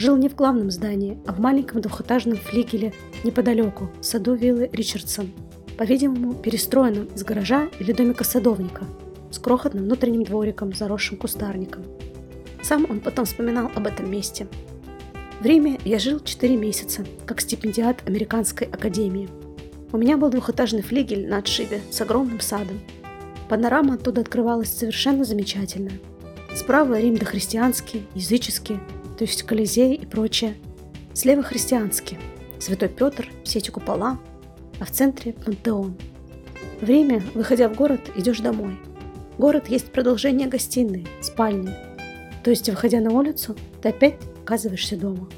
жил 0.00 0.16
не 0.16 0.28
в 0.28 0.34
главном 0.34 0.70
здании, 0.70 1.18
а 1.26 1.32
в 1.32 1.38
маленьком 1.38 1.80
двухэтажном 1.80 2.36
флигеле 2.36 2.92
неподалеку, 3.22 3.90
в 4.00 4.04
саду 4.04 4.34
виллы 4.34 4.68
Ричардсон, 4.72 5.30
по-видимому, 5.76 6.34
перестроенном 6.34 7.06
из 7.14 7.22
гаража 7.22 7.68
или 7.78 7.92
домика 7.92 8.24
садовника, 8.24 8.84
с 9.30 9.38
крохотным 9.38 9.84
внутренним 9.84 10.24
двориком, 10.24 10.72
заросшим 10.72 11.18
кустарником. 11.18 11.84
Сам 12.62 12.86
он 12.90 13.00
потом 13.00 13.26
вспоминал 13.26 13.70
об 13.74 13.86
этом 13.86 14.10
месте. 14.10 14.48
В 15.40 15.46
Риме 15.46 15.78
я 15.84 15.98
жил 15.98 16.18
4 16.18 16.56
месяца, 16.56 17.04
как 17.26 17.40
стипендиат 17.40 18.06
Американской 18.06 18.66
академии– 18.66 19.28
у 19.92 19.98
меня 19.98 20.16
был 20.16 20.30
двухэтажный 20.30 20.82
флигель 20.82 21.28
на 21.28 21.38
отшибе 21.38 21.80
с 21.90 22.00
огромным 22.00 22.38
садом. 22.38 22.78
Панорама 23.48 23.94
оттуда 23.94 24.20
открывалась 24.20 24.70
совершенно 24.70 25.24
замечательная. 25.24 25.98
Справа 26.54 27.00
Рим 27.00 27.16
дохристианский, 27.16 28.06
языческий, 28.14 28.78
то 29.20 29.24
есть 29.24 29.42
Колизей 29.42 29.96
и 29.96 30.06
прочее. 30.06 30.54
Слева 31.12 31.42
христианский, 31.42 32.16
Святой 32.58 32.88
Петр, 32.88 33.28
все 33.44 33.58
эти 33.58 33.68
купола, 33.70 34.18
а 34.80 34.86
в 34.86 34.90
центре 34.90 35.34
Пантеон. 35.34 35.94
Время, 36.80 37.22
выходя 37.34 37.68
в 37.68 37.76
город, 37.76 38.00
идешь 38.16 38.40
домой. 38.40 38.78
Город 39.36 39.68
есть 39.68 39.92
продолжение 39.92 40.48
гостиной, 40.48 41.06
спальни. 41.20 41.74
То 42.42 42.48
есть, 42.48 42.70
выходя 42.70 43.00
на 43.00 43.10
улицу, 43.10 43.56
ты 43.82 43.90
опять 43.90 44.16
оказываешься 44.42 44.96
дома. 44.96 45.28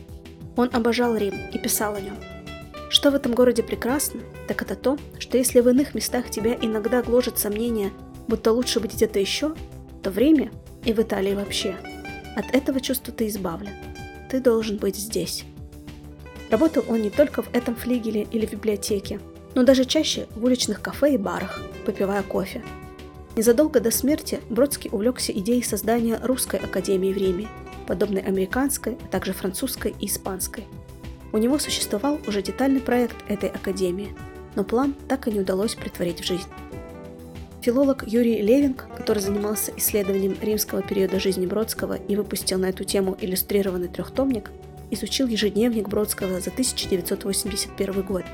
Он 0.55 0.71
обожал 0.73 1.17
Рим 1.17 1.35
и 1.53 1.59
писал 1.59 1.97
о 1.97 2.01
нем– 2.01 2.15
что 2.89 3.11
в 3.11 3.17
этом 3.17 3.35
городе 3.35 3.65
прекрасно, 3.65 4.21
так 4.47 4.63
это 4.63 4.77
то, 4.77 4.97
что 5.19 5.39
если 5.39 5.61
в 5.61 5.69
иных 5.69 5.95
местах 5.95 6.31
тебя 6.31 6.55
иногда 6.61 7.03
гложет 7.03 7.37
сомнение, 7.37 7.91
будто 8.29 8.53
лучше 8.53 8.79
быть 8.79 8.95
где-то 8.95 9.19
еще, 9.19 9.55
то 10.03 10.11
время, 10.11 10.53
и 10.85 10.93
в 10.93 11.01
Италии 11.01 11.35
вообще, 11.35 11.75
от 12.37 12.55
этого 12.55 12.81
чувства 12.81 13.13
ты 13.13 13.29
избавлен. 13.29 13.73
Ты 14.31 14.41
должен 14.41 14.77
быть 14.77 14.97
здесь. 14.97 15.45
Работал 16.51 16.85
он 16.89 17.03
не 17.03 17.11
только 17.11 17.43
в 17.43 17.55
этом 17.55 17.75
флигеле 17.75 18.27
или 18.31 18.47
в 18.47 18.53
библиотеке, 18.53 19.21
но 19.55 19.63
даже 19.63 19.85
чаще 19.85 20.27
в 20.35 20.45
уличных 20.45 20.81
кафе 20.81 21.15
и 21.15 21.19
барах, 21.19 21.63
попивая 21.85 22.23
кофе. 22.23 22.63
Незадолго 23.37 23.81
до 23.81 23.91
смерти 23.91 24.41
Бродский 24.51 24.91
увлекся 24.93 25.33
идеей 25.33 25.63
создания 25.63 26.19
русской 26.23 26.61
академии 26.61 27.13
в 27.13 27.17
Риме, 27.17 27.49
подобной 27.87 28.23
американской, 28.23 28.99
а 29.03 29.09
также 29.09 29.33
французской 29.33 29.95
и 29.99 30.07
испанской– 30.07 30.65
у 31.33 31.39
него 31.39 31.59
существовал 31.59 32.21
уже 32.27 32.43
детальный 32.43 32.81
проект 32.81 33.17
этой 33.27 33.49
академии, 33.49 34.15
но 34.55 34.65
план 34.65 34.95
так 35.09 35.29
и 35.29 35.33
не 35.33 35.41
удалось 35.41 35.75
притворить 35.75 36.21
в 36.21 36.27
жизнь. 36.27 36.49
Филолог 37.63 38.03
Юрий 38.09 38.43
Левинг, 38.43 38.87
который 38.97 39.21
занимался 39.21 39.73
исследованием 39.77 40.37
римского 40.43 40.83
периода 40.83 41.21
жизни 41.21 41.47
Бродского 41.47 41.95
и 41.95 42.17
выпустил 42.17 42.59
на 42.59 42.67
эту 42.67 42.83
тему 42.83 43.17
иллюстрированный 43.21 43.87
трехтомник, 43.87 44.51
изучил 44.91 45.29
ежедневник 45.29 45.89
Бродского 45.89 46.41
за 46.41 46.51
1981 46.51 48.03
год, 48.03 48.25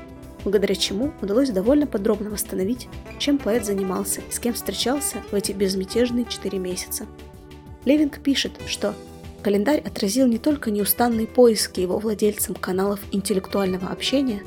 благодаря 0.43 0.73
чему 0.73 1.13
удалось 1.21 1.51
довольно 1.51 1.85
подробно 1.85 2.31
восстановить, 2.31 2.87
чем 3.19 3.37
поэт 3.37 3.67
занимался 3.67 4.21
и 4.27 4.31
с 4.31 4.39
кем 4.39 4.55
встречался 4.55 5.17
в 5.29 5.35
эти 5.35 5.51
безмятежные 5.51 6.25
четыре 6.25 6.57
месяца. 6.57 7.05
Левинг 7.85 8.23
пишет, 8.23 8.53
что 8.65 8.95
Календарь 9.43 9.81
отразил 9.81 10.25
не 10.25 10.39
только 10.39 10.71
неустанные 10.71 11.27
поиски 11.27 11.81
его 11.81 11.99
владельцам 11.99 12.55
каналов 12.55 12.99
интеллектуального 13.11 13.89
общения, 13.89 14.41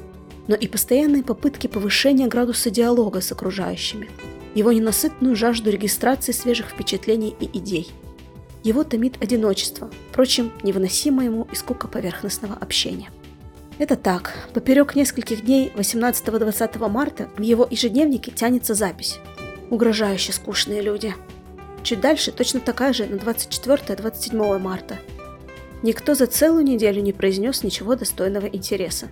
но 0.49 0.57
и 0.57 0.67
постоянные 0.67 1.23
попытки 1.23 1.69
повышения 1.69 2.27
градуса 2.27 2.69
диалога 2.69 3.21
с 3.21 3.31
окружающими, 3.31 4.11
его 4.55 4.73
ненасытную 4.73 5.37
жажду 5.37 5.71
регистрации 5.71 6.33
свежих 6.33 6.69
впечатлений 6.69 7.35
и 7.41 7.59
идей. 7.59 7.93
Его 8.63 8.85
томит 8.85 9.21
одиночество, 9.21 9.91
впрочем, 10.11 10.53
невыносимо 10.63 11.25
ему 11.25 11.49
и 11.51 11.57
скука 11.57 11.89
поверхностного 11.89 12.55
общения. 12.55 13.11
Это 13.79 13.97
так. 13.97 14.49
Поперек 14.55 14.95
нескольких 14.95 15.45
дней 15.45 15.73
18-20 15.75 16.89
марта 16.89 17.29
в 17.37 17.43
его 17.43 17.67
ежедневнике 17.69 18.31
тянется 18.31 18.75
запись. 18.75 19.19
Угрожающе 19.71 20.33
скучные 20.33 20.83
люди. 20.83 21.15
Чуть 21.83 22.01
дальше 22.01 22.31
точно 22.31 22.61
такая 22.61 22.93
же 22.93 23.07
на 23.07 23.17
24-27 23.17 24.59
марта. 24.59 24.99
Никто 25.83 26.15
за 26.15 26.27
целую 26.27 26.65
неделю 26.65 27.03
не 27.03 27.13
произнес 27.13 27.65
ничего 27.65 27.97
достойного 27.97 28.47
интереса. 28.47 29.09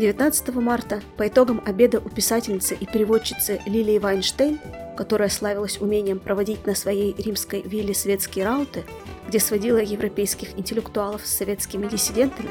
19 0.00 0.54
марта, 0.54 1.02
по 1.18 1.28
итогам 1.28 1.62
обеда 1.66 2.00
у 2.00 2.08
писательницы 2.08 2.74
и 2.74 2.86
переводчицы 2.86 3.60
Лилии 3.66 3.98
Вайнштейн, 3.98 4.58
которая 4.96 5.28
славилась 5.28 5.78
умением 5.78 6.18
проводить 6.18 6.66
на 6.66 6.74
своей 6.74 7.14
римской 7.18 7.60
вилле 7.60 7.92
светские 7.92 8.46
рауты, 8.46 8.84
где 9.28 9.38
сводила 9.38 9.76
европейских 9.76 10.58
интеллектуалов 10.58 11.26
с 11.26 11.36
советскими 11.36 11.86
диссидентами, 11.86 12.48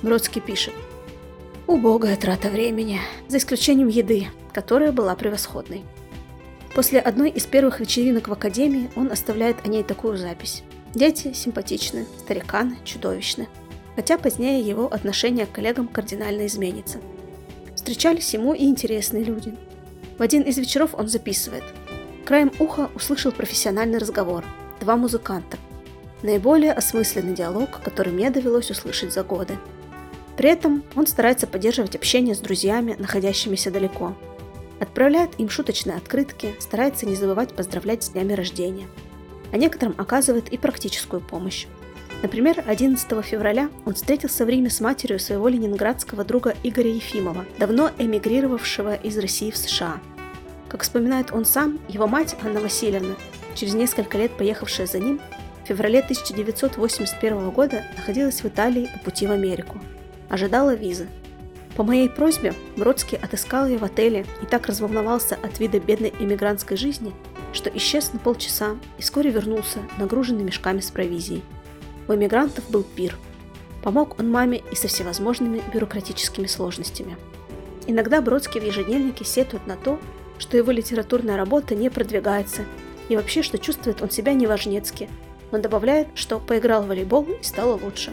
Бродский 0.00 0.40
пишет 0.40 0.72
«Убогая 1.66 2.16
трата 2.16 2.48
времени, 2.48 2.98
за 3.28 3.36
исключением 3.36 3.88
еды, 3.88 4.28
которая 4.54 4.90
была 4.90 5.14
превосходной». 5.16 5.84
После 6.74 6.98
одной 6.98 7.28
из 7.28 7.44
первых 7.44 7.80
вечеринок 7.80 8.28
в 8.28 8.32
академии 8.32 8.90
он 8.96 9.12
оставляет 9.12 9.58
о 9.66 9.68
ней 9.68 9.82
такую 9.82 10.16
запись. 10.16 10.62
Дети 10.94 11.34
симпатичны, 11.34 12.06
стариканы 12.20 12.78
чудовищны. 12.84 13.48
Хотя 13.96 14.18
позднее 14.18 14.60
его 14.60 14.86
отношение 14.86 15.46
к 15.46 15.52
коллегам 15.52 15.88
кардинально 15.88 16.46
изменится. 16.46 16.98
Встречались 17.74 18.32
ему 18.34 18.54
и 18.54 18.64
интересные 18.66 19.24
люди. 19.24 19.54
В 20.18 20.22
один 20.22 20.42
из 20.42 20.58
вечеров 20.58 20.94
он 20.94 21.08
записывает. 21.08 21.64
Краем 22.24 22.52
уха 22.58 22.90
услышал 22.94 23.32
профессиональный 23.32 23.98
разговор. 23.98 24.44
Два 24.80 24.96
музыканта. 24.96 25.56
Наиболее 26.22 26.72
осмысленный 26.72 27.34
диалог, 27.34 27.80
который 27.82 28.12
мне 28.12 28.30
довелось 28.30 28.70
услышать 28.70 29.12
за 29.12 29.24
годы. 29.24 29.58
При 30.36 30.50
этом 30.50 30.84
он 30.94 31.06
старается 31.06 31.46
поддерживать 31.46 31.96
общение 31.96 32.34
с 32.34 32.38
друзьями, 32.38 32.94
находящимися 32.98 33.70
далеко, 33.70 34.14
Отправляет 34.78 35.30
им 35.38 35.48
шуточные 35.48 35.96
открытки, 35.96 36.54
старается 36.58 37.06
не 37.06 37.16
забывать 37.16 37.54
поздравлять 37.54 38.02
с 38.02 38.10
днями 38.10 38.34
рождения. 38.34 38.88
А 39.52 39.56
некоторым 39.56 39.94
оказывает 39.96 40.52
и 40.52 40.58
практическую 40.58 41.22
помощь. 41.22 41.66
Например, 42.22 42.64
11 42.66 43.24
февраля 43.24 43.68
он 43.84 43.94
встретился 43.94 44.44
в 44.44 44.48
Риме 44.48 44.70
с 44.70 44.80
матерью 44.80 45.18
своего 45.18 45.48
ленинградского 45.48 46.24
друга 46.24 46.54
Игоря 46.62 46.90
Ефимова, 46.90 47.44
давно 47.58 47.90
эмигрировавшего 47.98 48.94
из 48.94 49.18
России 49.18 49.50
в 49.50 49.56
США. 49.56 50.00
Как 50.68 50.82
вспоминает 50.82 51.32
он 51.32 51.44
сам, 51.44 51.78
его 51.88 52.06
мать 52.06 52.34
Анна 52.42 52.60
Васильевна, 52.60 53.14
через 53.54 53.74
несколько 53.74 54.18
лет 54.18 54.32
поехавшая 54.32 54.86
за 54.86 54.98
ним, 54.98 55.20
в 55.64 55.68
феврале 55.68 56.00
1981 56.00 57.50
года 57.50 57.84
находилась 57.96 58.42
в 58.42 58.46
Италии 58.46 58.88
по 58.94 59.10
пути 59.10 59.26
в 59.26 59.32
Америку. 59.32 59.78
Ожидала 60.28 60.74
визы, 60.74 61.08
по 61.76 61.82
моей 61.82 62.08
просьбе 62.08 62.54
Бродский 62.76 63.18
отыскал 63.18 63.66
ее 63.66 63.76
в 63.76 63.84
отеле 63.84 64.24
и 64.42 64.46
так 64.46 64.66
разволновался 64.66 65.36
от 65.42 65.60
вида 65.60 65.78
бедной 65.78 66.12
иммигрантской 66.18 66.78
жизни, 66.78 67.12
что 67.52 67.68
исчез 67.68 68.14
на 68.14 68.18
полчаса 68.18 68.76
и 68.96 69.02
вскоре 69.02 69.30
вернулся, 69.30 69.80
нагруженный 69.98 70.44
мешками 70.44 70.80
с 70.80 70.90
провизией. 70.90 71.42
У 72.08 72.14
иммигрантов 72.14 72.68
был 72.70 72.82
пир. 72.84 73.16
Помог 73.82 74.18
он 74.18 74.30
маме 74.30 74.62
и 74.72 74.74
со 74.74 74.88
всевозможными 74.88 75.62
бюрократическими 75.72 76.46
сложностями. 76.46 77.16
Иногда 77.86 78.20
Бродский 78.20 78.60
в 78.60 78.64
ежедневнике 78.64 79.24
сетует 79.24 79.66
на 79.66 79.76
то, 79.76 80.00
что 80.38 80.56
его 80.56 80.72
литературная 80.72 81.36
работа 81.36 81.74
не 81.74 81.88
продвигается, 81.88 82.62
и 83.08 83.16
вообще, 83.16 83.42
что 83.42 83.58
чувствует 83.58 84.02
он 84.02 84.10
себя 84.10 84.34
неважнецки. 84.34 85.08
Он 85.52 85.62
добавляет, 85.62 86.08
что 86.14 86.40
поиграл 86.40 86.82
в 86.82 86.88
волейбол 86.88 87.26
и 87.40 87.44
стало 87.44 87.78
лучше. 87.80 88.12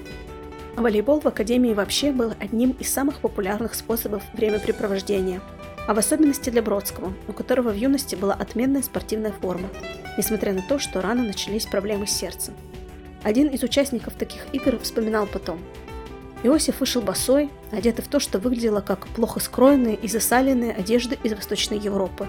Волейбол 0.76 1.20
в 1.20 1.28
Академии 1.28 1.74
вообще 1.74 2.12
был 2.12 2.34
одним 2.40 2.72
из 2.80 2.92
самых 2.92 3.20
популярных 3.20 3.76
способов 3.76 4.24
времяпрепровождения, 4.34 5.42
а 5.88 5.94
в 5.94 6.00
особенности 6.00 6.50
для 6.50 6.62
Бродского, 6.62 7.14
у 7.28 7.34
которого 7.34 7.70
в 7.70 7.76
юности 7.76 8.16
была 8.16 8.34
отменная 8.34 8.82
спортивная 8.82 9.32
форма, 9.32 9.70
несмотря 10.18 10.54
на 10.54 10.62
то, 10.62 10.80
что 10.80 11.02
рано 11.02 11.24
начались 11.24 11.66
проблемы 11.66 12.08
с 12.08 12.12
сердцем. 12.12 12.54
Один 13.24 13.48
из 13.48 13.64
участников 13.64 14.14
таких 14.16 14.46
игр 14.54 14.78
вспоминал 14.80 15.26
потом. 15.26 15.60
Иосиф 16.44 16.82
вышел 16.82 17.02
босой, 17.02 17.50
одетый 17.72 18.04
в 18.04 18.08
то, 18.08 18.20
что 18.20 18.38
выглядело 18.38 18.82
как 18.82 19.08
плохо 19.08 19.40
скроенные 19.40 19.96
и 19.96 20.08
засаленные 20.08 20.74
одежды 20.74 21.18
из 21.24 21.34
Восточной 21.34 21.80
Европы. 21.80 22.28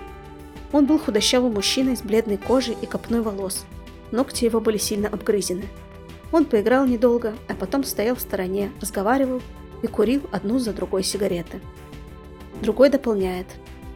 Он 0.72 0.86
был 0.86 0.98
худощавым 0.98 1.54
мужчиной 1.54 1.96
с 1.96 2.02
бледной 2.02 2.36
кожей 2.36 2.76
и 2.80 2.86
копной 2.86 3.22
волос. 3.22 3.64
Ногти 4.12 4.44
его 4.44 4.60
были 4.60 4.78
сильно 4.78 5.08
обгрызены– 5.08 5.64
он 6.34 6.46
поиграл 6.46 6.84
недолго, 6.84 7.34
а 7.46 7.54
потом 7.54 7.84
стоял 7.84 8.16
в 8.16 8.20
стороне, 8.20 8.72
разговаривал 8.80 9.40
и 9.82 9.86
курил 9.86 10.22
одну 10.32 10.58
за 10.58 10.72
другой 10.72 11.04
сигареты. 11.04 11.60
Другой 12.60 12.90
дополняет. 12.90 13.46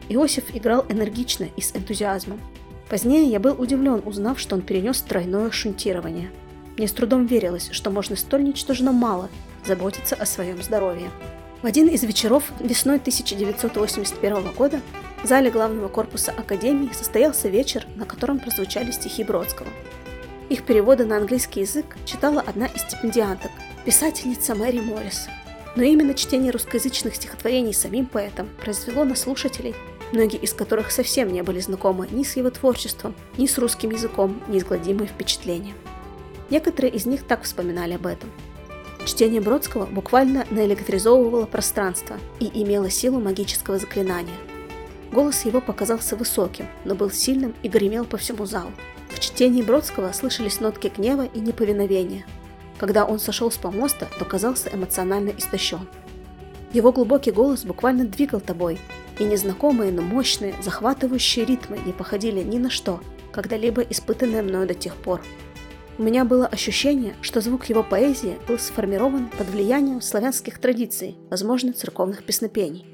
Иосиф 0.08 0.54
играл 0.54 0.86
энергично 0.88 1.48
и 1.56 1.60
с 1.60 1.74
энтузиазмом. 1.74 2.40
Позднее 2.88 3.24
я 3.24 3.40
был 3.40 3.60
удивлен, 3.60 4.02
узнав, 4.04 4.38
что 4.38 4.54
он 4.54 4.62
перенес 4.62 5.00
тройное 5.02 5.50
шунтирование. 5.50 6.30
Мне 6.78 6.88
с 6.88 6.92
трудом 6.92 7.26
верилось, 7.26 7.68
что 7.72 7.90
можно 7.90 8.16
столь 8.16 8.44
ничтожно 8.44 8.92
мало 8.92 9.28
заботиться 9.66 10.14
о 10.14 10.24
своем 10.24 10.62
здоровье. 10.62 11.10
В 11.60 11.66
один 11.66 11.88
из 11.88 12.02
вечеров 12.04 12.44
весной 12.60 12.96
1981 12.96 14.52
года 14.52 14.80
в 15.22 15.26
зале 15.26 15.50
главного 15.50 15.88
корпуса 15.88 16.32
Академии 16.32 16.92
состоялся 16.94 17.48
вечер, 17.48 17.86
на 17.96 18.06
котором 18.06 18.38
прозвучали 18.38 18.92
стихи 18.92 19.24
Бродского– 19.24 19.68
их 20.48 20.62
переводы 20.62 21.04
на 21.04 21.18
английский 21.18 21.60
язык 21.60 21.98
читала 22.06 22.40
одна 22.40 22.66
из 22.66 22.80
стипендианток, 22.80 23.50
писательница 23.84 24.54
Мэри 24.54 24.80
Моррис. 24.80 25.28
Но 25.76 25.82
именно 25.82 26.14
чтение 26.14 26.50
русскоязычных 26.50 27.16
стихотворений 27.16 27.74
самим 27.74 28.06
поэтом 28.06 28.48
произвело 28.62 29.04
на 29.04 29.14
слушателей, 29.14 29.74
многие 30.10 30.38
из 30.38 30.54
которых 30.54 30.90
совсем 30.90 31.30
не 31.30 31.42
были 31.42 31.60
знакомы 31.60 32.08
ни 32.10 32.24
с 32.24 32.36
его 32.36 32.48
творчеством, 32.48 33.14
ни 33.36 33.46
с 33.46 33.58
русским 33.58 33.90
языком, 33.90 34.40
неизгладимые 34.48 35.06
впечатления. 35.06 35.74
Некоторые 36.50 36.92
из 36.92 37.06
них 37.06 37.24
так 37.24 37.42
вспоминали 37.42 37.94
об 37.94 38.06
этом. 38.06 38.30
Чтение 39.04 39.40
Бродского 39.40 39.86
буквально 39.86 40.46
наэлектризовывало 40.50 41.46
пространство 41.46 42.18
и 42.40 42.50
имело 42.62 42.90
силу 42.90 43.20
магического 43.20 43.78
заклинания. 43.78 44.36
Голос 45.12 45.44
его 45.44 45.60
показался 45.60 46.16
высоким, 46.16 46.66
но 46.84 46.94
был 46.94 47.10
сильным 47.10 47.54
и 47.62 47.68
гремел 47.68 48.04
по 48.04 48.18
всему 48.18 48.44
залу. 48.44 48.72
В 49.08 49.20
чтении 49.20 49.62
Бродского 49.62 50.12
слышались 50.12 50.60
нотки 50.60 50.92
гнева 50.94 51.24
и 51.26 51.40
неповиновения. 51.40 52.26
Когда 52.76 53.04
он 53.04 53.18
сошел 53.18 53.50
с 53.50 53.56
помоста, 53.56 54.08
то 54.18 54.24
казался 54.24 54.70
эмоционально 54.72 55.30
истощен. 55.30 55.88
Его 56.72 56.92
глубокий 56.92 57.30
голос 57.30 57.64
буквально 57.64 58.04
двигал 58.04 58.40
тобой, 58.40 58.78
и 59.18 59.24
незнакомые, 59.24 59.90
но 59.90 60.02
мощные, 60.02 60.54
захватывающие 60.62 61.44
ритмы 61.44 61.78
не 61.84 61.92
походили 61.92 62.42
ни 62.42 62.58
на 62.58 62.70
что, 62.70 63.00
когда-либо 63.32 63.82
испытанное 63.82 64.42
мною 64.42 64.68
до 64.68 64.74
тех 64.74 64.94
пор. 64.94 65.22
У 65.98 66.02
меня 66.02 66.24
было 66.24 66.46
ощущение, 66.46 67.14
что 67.20 67.40
звук 67.40 67.66
его 67.66 67.82
поэзии 67.82 68.38
был 68.46 68.58
сформирован 68.58 69.28
под 69.36 69.48
влиянием 69.50 70.00
славянских 70.00 70.58
традиций, 70.58 71.16
возможно, 71.28 71.72
церковных 71.72 72.24
песнопений. 72.24 72.86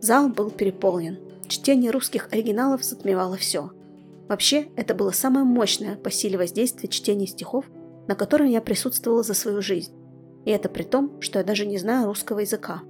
Зал 0.00 0.28
был 0.28 0.50
переполнен. 0.50 1.18
Чтение 1.48 1.90
русских 1.90 2.28
оригиналов 2.32 2.84
затмевало 2.84 3.36
все– 3.36 3.72
Вообще, 4.28 4.68
это 4.76 4.94
было 4.94 5.12
самое 5.12 5.44
мощное 5.44 5.96
по 5.96 6.10
силе 6.10 6.36
воздействия 6.36 6.88
чтения 6.88 7.26
стихов, 7.26 7.64
на 8.08 8.14
котором 8.14 8.48
я 8.48 8.60
присутствовала 8.60 9.22
за 9.22 9.34
свою 9.34 9.62
жизнь. 9.62 9.92
И 10.44 10.50
это 10.50 10.68
при 10.68 10.82
том, 10.82 11.20
что 11.20 11.38
я 11.38 11.44
даже 11.44 11.66
не 11.66 11.78
знаю 11.78 12.06
русского 12.06 12.40
языка. 12.40 12.82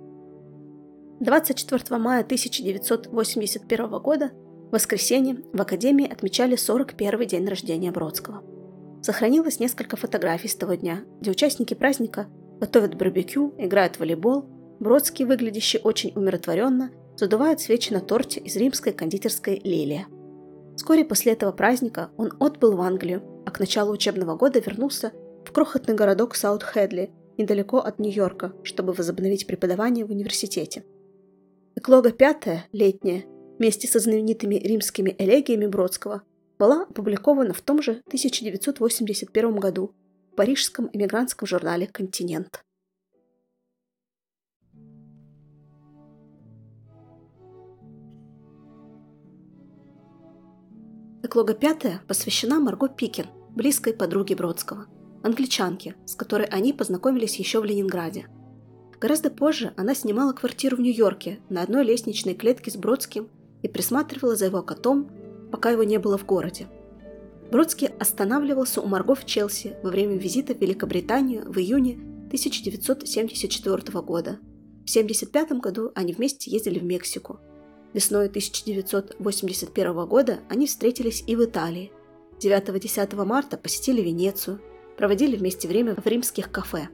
24 1.20 1.98
мая 1.98 2.22
1981 2.22 3.88
года, 3.98 4.30
в 4.68 4.72
воскресенье, 4.72 5.42
в 5.52 5.60
Академии 5.60 6.10
отмечали 6.10 6.56
41 6.56 7.26
день 7.26 7.46
рождения 7.46 7.92
Бродского. 7.92 8.42
Сохранилось 9.02 9.60
несколько 9.60 9.96
фотографий 9.96 10.48
с 10.48 10.54
того 10.54 10.74
дня, 10.74 11.04
где 11.20 11.30
участники 11.30 11.74
праздника 11.74 12.26
готовят 12.60 12.96
барбекю, 12.96 13.54
играют 13.58 13.96
в 13.96 14.00
волейбол, 14.00 14.46
Бродский, 14.78 15.24
выглядящий 15.24 15.80
очень 15.82 16.12
умиротворенно, 16.14 16.90
задувает 17.16 17.60
свечи 17.60 17.92
на 17.92 18.00
торте 18.00 18.40
из 18.40 18.56
римской 18.56 18.92
кондитерской 18.92 19.60
«Лилия». 19.64 20.06
Вскоре 20.76 21.04
после 21.04 21.32
этого 21.32 21.52
праздника 21.52 22.10
он 22.18 22.32
отбыл 22.38 22.76
в 22.76 22.80
Англию, 22.82 23.22
а 23.46 23.50
к 23.50 23.58
началу 23.58 23.92
учебного 23.92 24.36
года 24.36 24.58
вернулся 24.60 25.12
в 25.46 25.52
крохотный 25.52 25.94
городок 25.94 26.34
Саут-Хедли, 26.34 27.10
недалеко 27.38 27.78
от 27.78 27.98
Нью-Йорка, 27.98 28.52
чтобы 28.62 28.92
возобновить 28.92 29.46
преподавание 29.46 30.04
в 30.04 30.10
университете. 30.10 30.84
Эклога 31.74 32.10
пятая, 32.10 32.66
летняя, 32.72 33.24
вместе 33.58 33.88
со 33.88 33.98
знаменитыми 33.98 34.56
римскими 34.56 35.14
элегиями 35.18 35.66
Бродского, 35.66 36.22
была 36.58 36.82
опубликована 36.82 37.52
в 37.52 37.60
том 37.60 37.82
же 37.82 38.02
1981 38.06 39.56
году 39.56 39.94
парижском 40.36 40.88
эмигрантском 40.92 41.46
журнале 41.46 41.86
«Континент». 41.86 42.62
Эклога 51.22 51.54
пятая 51.54 52.02
посвящена 52.06 52.60
Марго 52.60 52.88
Пикин, 52.88 53.26
близкой 53.50 53.94
подруге 53.94 54.36
Бродского, 54.36 54.86
англичанке, 55.24 55.96
с 56.04 56.14
которой 56.14 56.46
они 56.46 56.72
познакомились 56.72 57.36
еще 57.36 57.60
в 57.60 57.64
Ленинграде. 57.64 58.28
Гораздо 59.00 59.30
позже 59.30 59.74
она 59.76 59.94
снимала 59.94 60.32
квартиру 60.32 60.76
в 60.76 60.80
Нью-Йорке 60.80 61.40
на 61.48 61.62
одной 61.62 61.84
лестничной 61.84 62.34
клетке 62.34 62.70
с 62.70 62.76
Бродским 62.76 63.28
и 63.62 63.68
присматривала 63.68 64.36
за 64.36 64.46
его 64.46 64.62
котом, 64.62 65.10
пока 65.56 65.70
его 65.70 65.82
не 65.82 65.98
было 65.98 66.16
в 66.16 66.24
городе. 66.24 66.68
Бродский 67.50 67.88
останавливался 67.88 68.80
у 68.80 68.86
Марго 68.86 69.16
в 69.16 69.24
Челси 69.24 69.76
во 69.82 69.90
время 69.90 70.16
визита 70.16 70.54
в 70.54 70.60
Великобританию 70.60 71.50
в 71.50 71.58
июне 71.58 71.94
1974 72.26 73.76
года. 74.02 74.38
В 74.84 74.90
1975 74.90 75.52
году 75.60 75.90
они 75.96 76.12
вместе 76.12 76.50
ездили 76.50 76.78
в 76.78 76.84
Мексику– 76.84 77.40
Весной 77.96 78.26
1981 78.26 80.06
года 80.06 80.40
они 80.50 80.66
встретились 80.66 81.24
и 81.26 81.34
в 81.34 81.42
Италии. 81.42 81.92
9-10 82.40 83.24
марта 83.24 83.56
посетили 83.56 84.02
Венецию, 84.02 84.60
проводили 84.98 85.34
вместе 85.34 85.66
время 85.66 85.94
в 85.94 86.06
римских 86.06 86.52
кафе. 86.52 86.90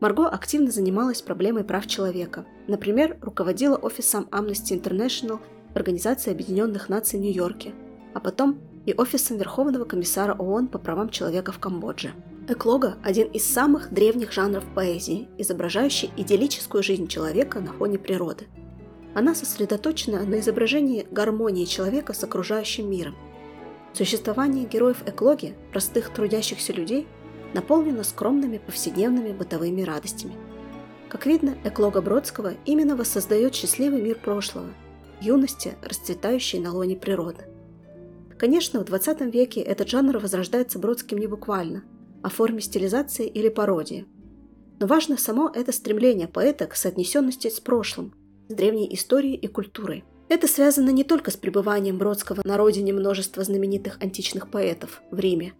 Марго 0.00 0.26
активно 0.26 0.70
занималась 0.70 1.20
проблемой 1.20 1.64
прав 1.64 1.86
человека. 1.86 2.46
Например, 2.68 3.18
руководила 3.20 3.76
офисом 3.76 4.26
Amnesty 4.30 4.80
International 4.80 5.40
Организации 5.74 6.30
Объединенных 6.30 6.88
Наций 6.88 7.18
в 7.18 7.22
Нью-Йорке, 7.22 7.72
а 8.14 8.20
потом 8.20 8.58
и 8.86 8.94
офисом 8.94 9.38
Верховного 9.38 9.84
комиссара 9.84 10.34
ООН 10.34 10.68
по 10.68 10.78
правам 10.78 11.10
человека 11.10 11.52
в 11.52 11.58
Камбодже. 11.58 12.12
Эклога– 12.48 12.96
один 13.02 13.28
из 13.28 13.44
самых 13.44 13.92
древних 13.92 14.32
жанров 14.32 14.64
поэзии, 14.74 15.28
изображающий 15.38 16.10
идиллическую 16.16 16.82
жизнь 16.82 17.08
человека 17.08 17.60
на 17.60 17.72
фоне 17.72 17.98
природы– 17.98 18.46
она 19.14 19.34
сосредоточена 19.34 20.24
на 20.24 20.40
изображении 20.40 21.06
гармонии 21.10 21.64
человека 21.64 22.12
с 22.12 22.24
окружающим 22.24 22.90
миром. 22.90 23.14
Существование 23.92 24.66
героев 24.66 25.04
эклоги, 25.06 25.54
простых 25.70 26.12
трудящихся 26.12 26.72
людей, 26.72 27.06
наполнено 27.54 28.02
скромными 28.02 28.58
повседневными 28.58 29.32
бытовыми 29.32 29.82
радостями. 29.82 30.34
Как 31.08 31.26
видно, 31.26 31.54
эклога 31.62 32.02
Бродского 32.02 32.54
именно 32.64 32.96
воссоздает 32.96 33.54
счастливый 33.54 34.02
мир 34.02 34.18
прошлого, 34.18 34.70
юности, 35.24 35.74
расцветающей 35.82 36.58
на 36.58 36.72
лоне 36.72 36.96
природы. 36.96 37.44
Конечно, 38.38 38.80
в 38.80 38.84
20 38.84 39.20
веке 39.32 39.60
этот 39.60 39.88
жанр 39.88 40.18
возрождается 40.18 40.78
Бродским 40.78 41.18
не 41.18 41.26
буквально, 41.26 41.84
а 42.22 42.28
в 42.28 42.34
форме 42.34 42.60
стилизации 42.60 43.26
или 43.26 43.48
пародии. 43.48 44.06
Но 44.80 44.86
важно 44.86 45.16
само 45.16 45.48
это 45.48 45.72
стремление 45.72 46.28
поэта 46.28 46.66
к 46.66 46.76
соотнесенности 46.76 47.48
с 47.48 47.60
прошлым– 47.60 48.14
с 48.48 48.54
древней 48.54 48.92
историей 48.94 49.36
и 49.36 49.46
культурой. 49.46 50.04
Это 50.28 50.48
связано 50.48 50.90
не 50.90 51.04
только 51.04 51.30
с 51.30 51.36
пребыванием 51.36 51.98
Бродского 51.98 52.42
на 52.44 52.56
родине 52.56 52.92
множества 52.92 53.44
знаменитых 53.44 53.98
античных 54.00 54.50
поэтов 54.50 55.02
в 55.10 55.18
Риме, 55.18 55.54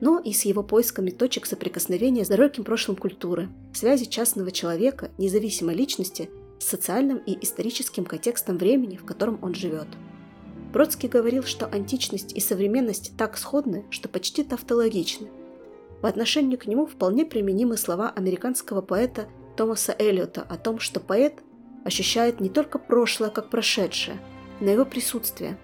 но 0.00 0.18
и 0.18 0.32
с 0.32 0.44
его 0.44 0.62
поисками 0.62 1.10
точек 1.10 1.46
соприкосновения 1.46 2.24
с 2.24 2.28
далеким 2.28 2.64
прошлым 2.64 2.96
культуры, 2.96 3.48
связи 3.74 4.04
частного 4.06 4.50
человека, 4.50 5.10
независимой 5.18 5.74
личности 5.74 6.30
с 6.58 6.64
социальным 6.64 7.18
и 7.18 7.38
историческим 7.44 8.04
контекстом 8.04 8.58
времени, 8.58 8.96
в 8.96 9.04
котором 9.04 9.38
он 9.42 9.54
живет. 9.54 9.88
Бродский 10.72 11.08
говорил, 11.08 11.44
что 11.44 11.66
античность 11.66 12.32
и 12.32 12.40
современность 12.40 13.16
так 13.16 13.38
сходны, 13.38 13.86
что 13.90 14.08
почти 14.08 14.44
тавтологичны. 14.44 15.28
В 16.02 16.06
отношении 16.06 16.56
к 16.56 16.66
нему 16.66 16.86
вполне 16.86 17.24
применимы 17.24 17.76
слова 17.76 18.10
американского 18.10 18.82
поэта 18.82 19.28
Томаса 19.56 19.96
Эллиота 19.98 20.42
о 20.42 20.56
том, 20.56 20.78
что 20.78 21.00
поэт 21.00 21.42
ощущает 21.84 22.40
не 22.40 22.48
только 22.48 22.78
прошлое 22.78 23.30
как 23.30 23.50
прошедшее, 23.50 24.18
но 24.60 24.68
и 24.68 24.72
его 24.74 24.84
присутствие. 24.84 25.58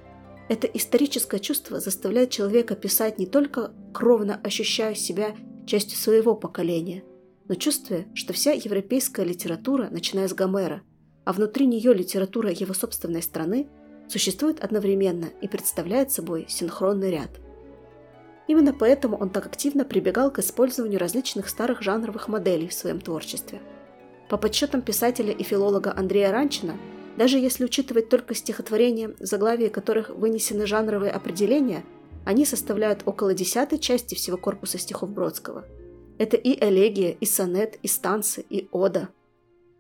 Это 0.49 0.67
историческое 0.67 1.39
чувство 1.39 1.81
заставляет 1.81 2.31
человека 2.31 2.75
писать 2.75 3.19
не 3.19 3.27
только 3.27 3.73
кровно 3.93 4.41
ощущая 4.43 4.95
себя 4.95 5.35
частью 5.67 5.99
своего 5.99 6.35
поколения, 6.35 7.05
но 7.49 7.55
чувствуя, 7.55 8.07
что 8.15 8.33
вся 8.33 8.53
европейская 8.53 9.25
литература, 9.25 9.89
начиная 9.91 10.29
с 10.29 10.35
Гомера, 10.35 10.83
а 11.25 11.33
внутри 11.33 11.67
нее 11.67 11.93
литература 11.95 12.51
его 12.51 12.75
собственной 12.75 13.23
страны, 13.23 13.69
существует 14.09 14.63
одновременно 14.63 15.31
и 15.41 15.49
представляет 15.49 16.11
собой 16.13 16.47
синхронный 16.49 17.11
ряд. 17.11 17.31
Именно 18.47 18.75
поэтому 18.75 19.17
он 19.17 19.31
так 19.31 19.47
активно 19.47 19.85
прибегал 19.85 20.31
к 20.31 20.39
использованию 20.39 21.01
различных 21.01 21.49
старых 21.49 21.83
жанровых 21.83 22.29
моделей 22.29 22.69
в 22.69 22.75
своем 22.75 23.01
творчестве– 23.01 23.61
по 24.29 24.39
подсчетам 24.39 24.81
писателя 24.81 25.33
и 25.33 25.43
филолога 25.43 25.93
Андрея 25.95 26.33
Ранчина, 26.33 26.77
даже 27.17 27.39
если 27.39 27.65
учитывать 27.65 28.09
только 28.09 28.35
стихотворения, 28.35 29.15
в 29.21 29.25
заглавии 29.25 29.69
которых 29.69 30.09
вынесены 30.09 30.67
жанровые 30.67 31.13
определения, 31.13 31.85
они 32.25 32.47
составляют 32.47 33.03
около 33.05 33.35
десятой 33.35 33.79
части 33.79 34.15
всего 34.15 34.37
корпуса 34.37 34.79
стихов 34.79 35.11
Бродского. 35.11 35.67
Это 36.19 36.37
и 36.37 36.57
элегия, 36.65 37.11
и 37.11 37.27
сонет, 37.27 37.79
и 37.83 37.89
станцы, 37.89 38.45
и 38.49 38.69
ода. 38.71 39.09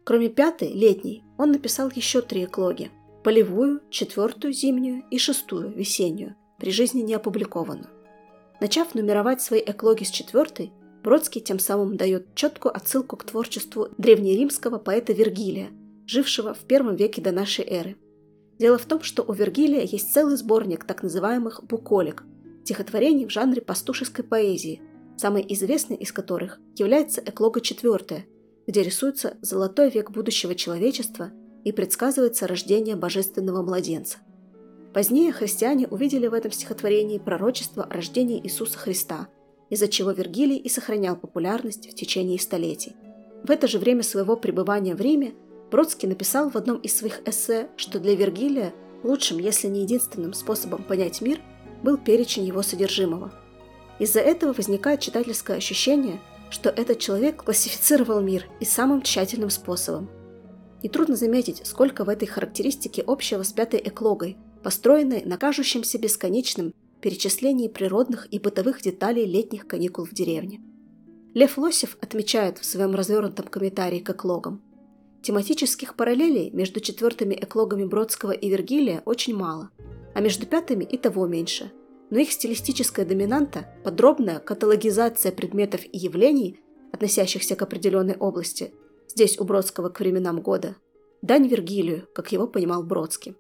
Кроме 0.05 0.29
пятой, 0.29 0.73
летней, 0.73 1.23
он 1.38 1.53
написал 1.53 1.90
еще 1.94 2.20
три 2.20 2.44
эклоги– 2.44 2.90
полевую, 3.25 3.81
четвертую 3.90 4.53
зимнюю 4.53 5.05
и 5.11 5.18
шестую 5.18 5.70
весеннюю, 5.70 6.37
при 6.59 6.70
жизни 6.70 7.01
не 7.01 7.14
опубликованную. 7.14 7.88
Начав 8.61 8.94
нумеровать 8.94 9.40
свои 9.40 9.62
эклоги 9.64 10.05
с 10.05 10.11
четвертой, 10.11 10.73
Бродский 11.05 11.42
тем 11.42 11.59
самым 11.59 11.99
дает 11.99 12.35
четкую 12.35 12.75
отсылку 12.75 13.18
к 13.18 13.25
творчеству 13.25 13.88
древнеримского 13.99 14.79
поэта 14.79 15.12
Вергилия, 15.12 15.68
жившего 16.07 16.55
в 16.55 16.61
первом 16.61 16.97
веке 16.97 17.20
до 17.20 17.31
нашей 17.31 17.66
эры. 17.66 17.97
Дело 18.59 18.79
в 18.79 18.87
том, 18.87 19.03
что 19.03 19.23
у 19.23 19.35
Вергилия 19.35 19.83
есть 19.83 20.14
целый 20.14 20.38
сборник 20.38 20.85
так 20.85 21.03
называемых 21.03 21.62
«буколик»– 21.64 22.25
стихотворений 22.64 23.27
в 23.27 23.31
жанре 23.31 23.61
пастушеской 23.61 24.25
поэзии, 24.25 24.81
самый 25.16 25.44
известный 25.48 25.96
из 25.96 26.12
которых 26.12 26.59
является 26.77 27.20
«Эклога 27.20 27.61
IV», 27.61 28.22
где 28.66 28.83
рисуется 28.83 29.37
золотой 29.42 29.90
век 29.90 30.11
будущего 30.11 30.55
человечества 30.55 31.31
и 31.64 31.72
предсказывается 31.72 32.46
рождение 32.46 32.96
божественного 32.96 33.62
младенца. 33.62 34.18
Позднее 34.92 35.33
христиане 35.33 35.88
увидели 35.88 36.27
в 36.27 36.35
этом 36.35 36.53
стихотворении 36.53 37.18
пророчество 37.18 37.85
о 37.85 37.92
рождении 37.92 38.40
Иисуса 38.42 38.79
Христа– 38.79 39.29
из-за 39.70 39.88
чего 39.88 40.12
Вергилий 40.12 40.57
и 40.57 40.68
сохранял 40.68 41.16
популярность 41.16 41.90
в 41.90 41.94
течение 41.94 42.38
столетий. 42.38 42.94
В 43.42 43.50
это 43.50 43.66
же 43.66 43.79
время 43.79 44.03
своего 44.03 44.37
пребывания 44.37 44.94
в 44.94 45.00
Риме 45.00 45.35
Бродский 45.70 46.09
написал 46.09 46.50
в 46.50 46.57
одном 46.57 46.79
из 46.79 46.96
своих 46.96 47.27
эссе, 47.27 47.68
что 47.77 47.98
для 47.98 48.14
Вергилия 48.14 48.72
лучшим, 49.03 49.38
если 49.38 49.66
не 49.68 49.83
единственным 49.83 50.33
способом 50.33 50.85
понять 50.85 51.20
мир 51.20 51.40
был 51.83 51.98
перечень 51.98 52.44
его 52.44 52.62
содержимого. 52.62 53.33
Из-за 54.05 54.21
этого 54.21 54.53
возникает 54.53 55.01
читательское 55.01 55.57
ощущение, 55.57 56.21
что 56.51 56.69
этот 56.69 56.99
человек 56.99 57.43
классифицировал 57.43 58.21
мир 58.21 58.45
и 58.61 58.67
самым 58.67 59.01
тщательным 59.01 59.49
способом. 59.49 60.11
И 60.83 60.90
трудно 60.90 61.17
заметить, 61.17 61.62
сколько 61.64 62.05
в 62.05 62.11
этой 62.11 62.29
характеристике 62.29 63.03
общего 63.07 63.43
с 63.43 63.55
пятой 63.55 63.81
эклогой, 63.83 64.37
построенной 64.62 65.25
на 65.25 65.38
кажущемся 65.38 65.99
бесконечным 65.99 66.75
перечислении 67.01 67.69
природных 67.69 68.29
и 68.31 68.38
бытовых 68.38 68.83
деталей 68.83 69.25
летних 69.25 69.67
каникул 69.67 70.05
в 70.05 70.12
деревне. 70.12 70.61
Лев 71.33 71.57
Лосев 71.57 71.97
отмечает 72.03 72.59
в 72.59 72.67
своем 72.67 72.95
развернутом 72.95 73.47
комментарии 73.47 74.01
к 74.01 74.11
эклогам. 74.11 74.61
Тематических 75.23 75.97
параллелей 75.97 76.51
между 76.51 76.81
четвертыми 76.81 77.37
эклогами 77.40 77.87
Бродского 77.87 78.33
и 78.33 78.51
Вергилия 78.51 79.01
очень 79.07 79.35
мало, 79.35 79.71
а 80.14 80.21
между 80.21 80.45
пятыми 80.45 80.85
и 80.85 80.99
того 80.99 81.27
меньше. 81.27 81.73
Но 82.11 82.19
их 82.19 82.33
стилистическая 82.33 83.05
доминанта, 83.05 83.67
подробная 83.83 84.38
каталогизация 84.38 85.33
предметов 85.33 85.81
и 85.85 85.99
явлений, 85.99 86.61
относящихся 86.93 87.57
к 87.57 87.62
определенной 87.62 88.17
области, 88.17 88.73
здесь 89.09 89.38
у 89.38 89.45
Бродского 89.45 89.88
к 89.88 90.01
временам 90.01 90.40
года, 90.40 90.77
дань 91.23 91.49
Вергилию, 91.49 92.07
как 92.14 92.33
его 92.33 92.47
понимал 92.47 92.83
Бродский. 92.83 93.37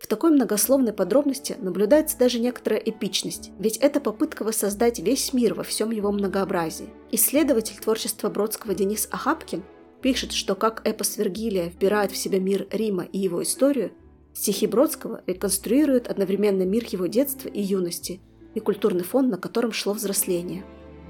В 0.00 0.06
такой 0.06 0.30
многословной 0.30 0.94
подробности 0.94 1.56
наблюдается 1.58 2.16
даже 2.18 2.38
некоторая 2.38 2.80
эпичность, 2.80 3.50
ведь 3.58 3.76
это 3.76 4.00
попытка 4.00 4.44
воссоздать 4.44 4.98
весь 4.98 5.34
мир 5.34 5.52
во 5.52 5.62
всем 5.62 5.90
его 5.90 6.10
многообразии. 6.10 6.88
Исследователь 7.10 7.76
творчества 7.76 8.30
Бродского 8.30 8.74
Денис 8.74 9.08
Ахапкин 9.10 9.62
пишет, 10.00 10.32
что 10.32 10.54
как 10.54 10.86
эпос 10.86 11.18
Вергилия 11.18 11.66
вбирает 11.66 12.12
в 12.12 12.16
себя 12.16 12.40
мир 12.40 12.66
Рима 12.70 13.04
и 13.04 13.18
его 13.18 13.42
историю, 13.42 13.92
стихи 14.34 14.66
Бродского 14.66 15.22
реконструируют 15.26 16.08
одновременно 16.08 16.62
мир 16.62 16.84
его 16.88 17.06
детства 17.06 17.48
и 17.48 17.60
юности 17.60 18.20
и 18.54 18.60
культурный 18.60 19.04
фон, 19.04 19.28
на 19.28 19.38
котором 19.38 19.72
шло 19.72 19.92
взросление. 19.92 20.64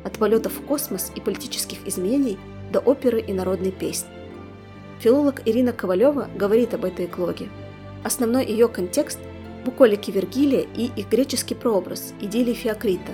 От 0.04 0.18
полетов 0.18 0.52
в 0.54 0.64
космос 0.66 1.12
и 1.14 1.20
политических 1.20 1.87
изменений 1.87 2.38
до 2.72 2.80
оперы 2.80 3.20
и 3.20 3.33
народной 3.33 3.72
песни. 3.72 4.11
Филолог 5.00 5.42
Ирина 5.46 5.72
Ковалева 5.72 6.28
говорит 6.37 6.74
об 6.74 6.85
этой 6.85 7.06
эклоге– 7.06 7.48
Основной 8.02 8.46
ее 8.46 8.68
контекст– 8.68 9.18
буколики 9.64 10.11
Вергилия 10.11 10.66
и 10.74 10.90
их 10.96 11.11
греческий 11.11 11.54
прообраз– 11.54 12.14
идиллии 12.20 12.54
Феокрита. 12.54 13.12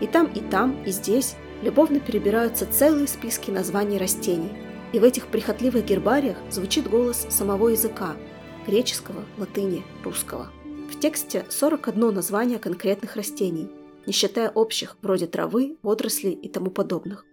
И 0.00 0.06
там, 0.06 0.26
и 0.26 0.40
там, 0.40 0.82
и 0.84 0.90
здесь 0.90 1.36
любовно 1.62 2.00
перебираются 2.00 2.66
целые 2.66 3.06
списки 3.08 3.50
названий 3.50 3.98
растений, 3.98 4.50
и 4.92 4.98
в 4.98 5.04
этих 5.04 5.26
прихотливых 5.26 5.84
гербариях 5.84 6.36
звучит 6.50 6.88
голос 6.88 7.26
самого 7.28 7.68
языка– 7.68 8.16
греческого, 8.66 9.24
латыни, 9.38 9.82
русского. 10.04 10.50
В 10.90 10.98
тексте 11.00 11.46
41 11.48 12.14
название 12.14 12.58
конкретных 12.58 13.16
растений, 13.16 13.68
не 14.06 14.12
считая 14.12 14.50
общих, 14.50 14.96
вроде 15.02 15.26
травы, 15.26 15.76
водорослей 15.82 16.32
и 16.32 16.48
тому 16.48 16.70
подобных. 16.70 17.24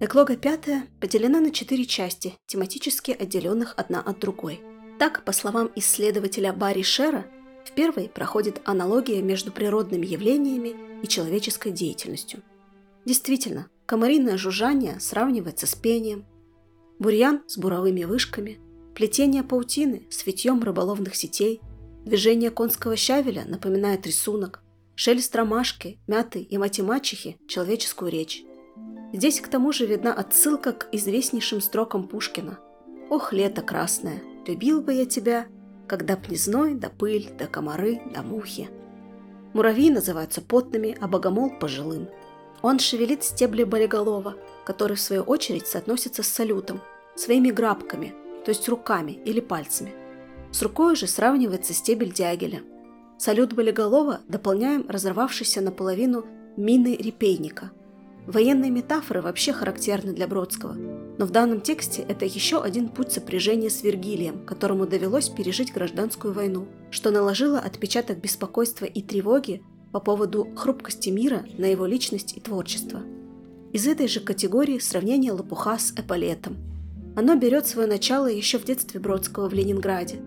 Эклога 0.00 0.36
пятая 0.36 0.86
поделена 1.00 1.40
на 1.40 1.50
четыре 1.50 1.84
части, 1.84 2.34
тематически 2.46 3.10
отделенных 3.10 3.74
одна 3.76 4.00
от 4.00 4.20
другой. 4.20 4.60
Так, 4.98 5.24
по 5.24 5.32
словам 5.32 5.70
исследователя 5.74 6.52
Барри 6.52 6.82
Шера, 6.82 7.26
в 7.64 7.72
первой 7.72 8.08
проходит 8.08 8.60
аналогия 8.64 9.20
между 9.22 9.50
природными 9.50 10.06
явлениями 10.06 10.74
и 11.02 11.08
человеческой 11.08 11.72
деятельностью. 11.72 12.42
Действительно, 13.04 13.68
комариное 13.86 14.36
жужжание 14.36 15.00
сравнивается 15.00 15.66
с 15.66 15.74
пением, 15.74 16.24
бурьян 16.98 17.42
с 17.46 17.58
буровыми 17.58 18.04
вышками, 18.04 18.58
плетение 18.94 19.42
паутины 19.42 20.06
с 20.10 20.26
витьем 20.26 20.62
рыболовных 20.62 21.14
сетей, 21.14 21.60
движение 22.04 22.50
конского 22.50 22.96
щавеля 22.96 23.44
напоминает 23.46 24.06
рисунок, 24.06 24.62
шелест 24.94 25.34
ромашки, 25.36 26.00
мяты 26.06 26.40
и 26.40 26.58
мати-мачехи– 26.58 27.38
человеческую 27.48 28.10
речь. 28.10 28.44
Здесь 29.12 29.40
к 29.40 29.48
тому 29.48 29.72
же 29.72 29.86
видна 29.86 30.12
отсылка 30.12 30.72
к 30.72 30.88
известнейшим 30.92 31.60
строкам 31.60 32.08
Пушкина. 32.08 32.58
«Ох, 33.08 33.32
лето 33.32 33.62
красное, 33.62 34.22
любил 34.46 34.82
бы 34.82 34.92
я 34.92 35.06
тебя, 35.06 35.46
когда 35.86 36.16
б 36.16 36.22
не 36.28 36.36
зной, 36.36 36.74
да 36.74 36.90
пыль, 36.90 37.30
да 37.38 37.46
комары, 37.46 38.02
да 38.12 38.22
мухи». 38.22 38.68
Муравьи 39.54 39.90
называются 39.90 40.42
потными, 40.42 40.96
а 41.00 41.08
богомол– 41.08 41.50
пожилым. 41.60 42.08
Он 42.62 42.78
шевелит 42.78 43.24
стебли 43.24 43.64
болиголова, 43.64 44.36
который 44.64 44.96
в 44.96 45.00
свою 45.00 45.22
очередь 45.22 45.66
соотносится 45.66 46.22
с 46.22 46.28
салютом, 46.28 46.80
своими 47.16 47.50
грабками, 47.50 48.14
то 48.44 48.50
есть 48.50 48.68
руками 48.68 49.12
или 49.24 49.40
пальцами. 49.40 49.92
С 50.50 50.62
рукой 50.62 50.96
же 50.96 51.06
сравнивается 51.06 51.74
стебель 51.74 52.12
дягеля. 52.12 52.62
Салют 53.18 53.52
болиголова 53.52 54.20
дополняем 54.28 54.86
разорвавшийся 54.88 55.60
наполовину 55.60 56.24
мины 56.56 56.96
репейника– 56.96 57.70
Военные 58.28 58.70
метафоры 58.70 59.22
вообще 59.22 59.54
характерны 59.54 60.12
для 60.12 60.28
Бродского, 60.28 60.74
но 60.74 61.24
в 61.24 61.30
данном 61.30 61.62
тексте 61.62 62.02
это 62.02 62.26
еще 62.26 62.62
один 62.62 62.90
путь 62.90 63.10
сопряжения 63.10 63.70
с 63.70 63.82
Вергилием, 63.82 64.44
которому 64.44 64.86
довелось 64.86 65.30
пережить 65.30 65.72
гражданскую 65.72 66.34
войну, 66.34 66.68
что 66.90 67.10
наложило 67.10 67.58
отпечаток 67.58 68.18
беспокойства 68.18 68.84
и 68.84 69.00
тревоги 69.00 69.62
по 69.92 70.00
поводу 70.00 70.48
хрупкости 70.56 71.10
мира 71.10 71.44
на 71.56 71.66
его 71.66 71.86
личность 71.86 72.36
и 72.36 72.40
творчество. 72.40 73.00
Из 73.72 73.86
этой 73.86 74.08
же 74.08 74.20
категории 74.20 74.78
сравнение 74.78 75.32
Лопуха 75.32 75.78
с 75.78 75.92
Эполетом. 75.92 76.56
Оно 77.16 77.36
берет 77.36 77.66
свое 77.66 77.88
начало 77.88 78.26
еще 78.26 78.58
в 78.58 78.64
детстве 78.64 79.00
Бродского 79.00 79.48
в 79.48 79.52
Ленинграде, 79.52 80.20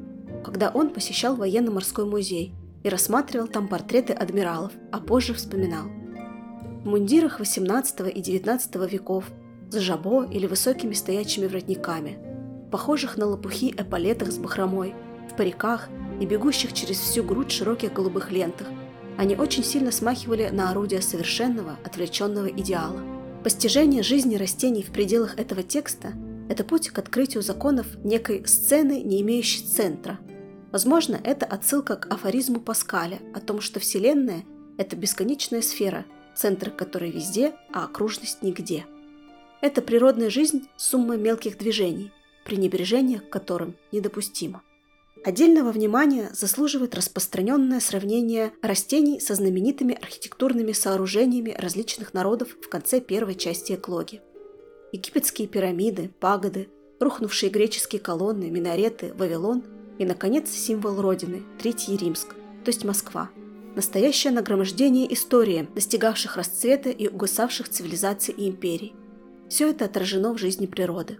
когда 0.43 0.69
он 0.69 0.89
посещал 0.89 1.35
военно-морской 1.35 2.05
музей 2.05 2.53
и 2.83 2.89
рассматривал 2.89 3.47
там 3.47 3.67
портреты 3.67 4.13
адмиралов, 4.13 4.71
а 4.91 4.99
позже 4.99 5.33
вспоминал– 5.33 5.87
в 6.83 6.87
мундирах 6.87 7.39
XVIII 7.39 8.09
и 8.09 8.21
XIX 8.21 8.89
веков, 8.89 9.25
с 9.69 9.77
жабо 9.77 10.23
или 10.23 10.47
высокими 10.47 10.93
стоячими 10.93 11.45
воротниками, 11.45 12.17
похожих 12.71 13.17
на 13.17 13.27
лопухи 13.27 13.71
эполетах 13.77 14.31
с 14.31 14.39
бахромой, 14.39 14.95
в 15.31 15.35
париках 15.35 15.89
и 16.19 16.25
бегущих 16.25 16.73
через 16.73 16.97
всю 16.97 17.23
грудь 17.23 17.51
широких 17.51 17.93
голубых 17.93 18.31
лентах. 18.31 18.67
Они 19.21 19.35
очень 19.35 19.63
сильно 19.63 19.91
смахивали 19.91 20.49
на 20.49 20.71
орудие 20.71 20.99
совершенного, 20.99 21.77
отвлеченного 21.85 22.47
идеала. 22.47 22.99
Постижение 23.43 24.01
жизни 24.01 24.35
растений 24.35 24.81
в 24.81 24.91
пределах 24.91 25.37
этого 25.37 25.61
текста– 25.61 26.13
это 26.49 26.63
путь 26.63 26.89
к 26.89 26.97
открытию 26.97 27.43
законов 27.43 27.85
некой 28.03 28.43
сцены, 28.47 28.99
не 29.03 29.21
имеющей 29.21 29.63
центра. 29.63 30.17
Возможно, 30.71 31.21
это 31.23 31.45
отсылка 31.45 31.97
к 31.97 32.11
афоризму 32.11 32.59
Паскаля 32.59 33.19
о 33.35 33.41
том, 33.41 33.61
что 33.61 33.79
Вселенная– 33.79 34.43
это 34.79 34.95
бесконечная 34.95 35.61
сфера– 35.61 36.03
центр 36.35 36.71
которой 36.71 37.11
везде, 37.11 37.53
а 37.71 37.83
окружность 37.83 38.41
нигде. 38.41 38.87
Это 39.61 39.83
природная 39.83 40.31
жизнь– 40.31 40.67
сумма 40.77 41.15
мелких 41.15 41.59
движений, 41.59 42.11
пренебрежение 42.43 43.19
к 43.19 43.29
которым 43.29 43.75
недопустимо. 43.91 44.63
Отдельного 45.23 45.71
внимания 45.71 46.31
заслуживает 46.33 46.95
распространенное 46.95 47.79
сравнение 47.79 48.53
растений 48.63 49.19
со 49.19 49.35
знаменитыми 49.35 49.93
архитектурными 49.93 50.71
сооружениями 50.71 51.55
различных 51.57 52.15
народов 52.15 52.55
в 52.59 52.69
конце 52.69 52.99
первой 52.99 53.35
части 53.35 53.73
эклоги. 53.73 54.21
Египетские 54.91 55.47
пирамиды, 55.47 56.09
пагоды, 56.19 56.69
рухнувшие 56.99 57.51
греческие 57.51 58.01
колонны, 58.01 58.49
минареты, 58.49 59.13
Вавилон 59.13 59.63
и, 59.99 60.05
наконец, 60.05 60.49
символ 60.49 60.99
Родины– 60.99 61.43
Третий 61.59 61.95
Римск, 61.95 62.29
то 62.63 62.69
есть 62.69 62.83
Москва– 62.83 63.29
настоящее 63.75 64.33
нагромождение 64.33 65.11
истории, 65.13 65.67
достигавших 65.75 66.35
расцвета 66.35 66.89
и 66.89 67.07
угасавших 67.07 67.69
цивилизаций 67.69 68.33
и 68.33 68.49
империй. 68.49 68.93
Все 69.49 69.69
это 69.69 69.85
отражено 69.85 70.33
в 70.33 70.37
жизни 70.37 70.65
природы. 70.65 71.19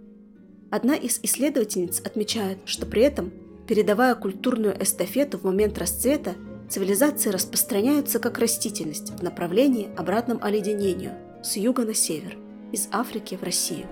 Одна 0.69 0.95
из 0.95 1.19
исследовательниц 1.21 1.99
отмечает, 2.01 2.59
что 2.65 2.85
при 2.85 3.03
этом, 3.03 3.31
передавая 3.71 4.15
культурную 4.15 4.75
эстафету 4.83 5.37
в 5.37 5.45
момент 5.45 5.77
расцвета, 5.77 6.35
цивилизации 6.67 7.29
распространяются 7.29 8.19
как 8.19 8.37
растительность 8.37 9.11
в 9.11 9.23
направлении 9.23 9.89
обратном 9.95 10.39
оледенению 10.43 11.13
с 11.41 11.55
юга 11.55 11.85
на 11.85 11.93
север, 11.93 12.37
из 12.73 12.89
Африки 12.91 13.37
в 13.37 13.43
Россию. 13.43 13.85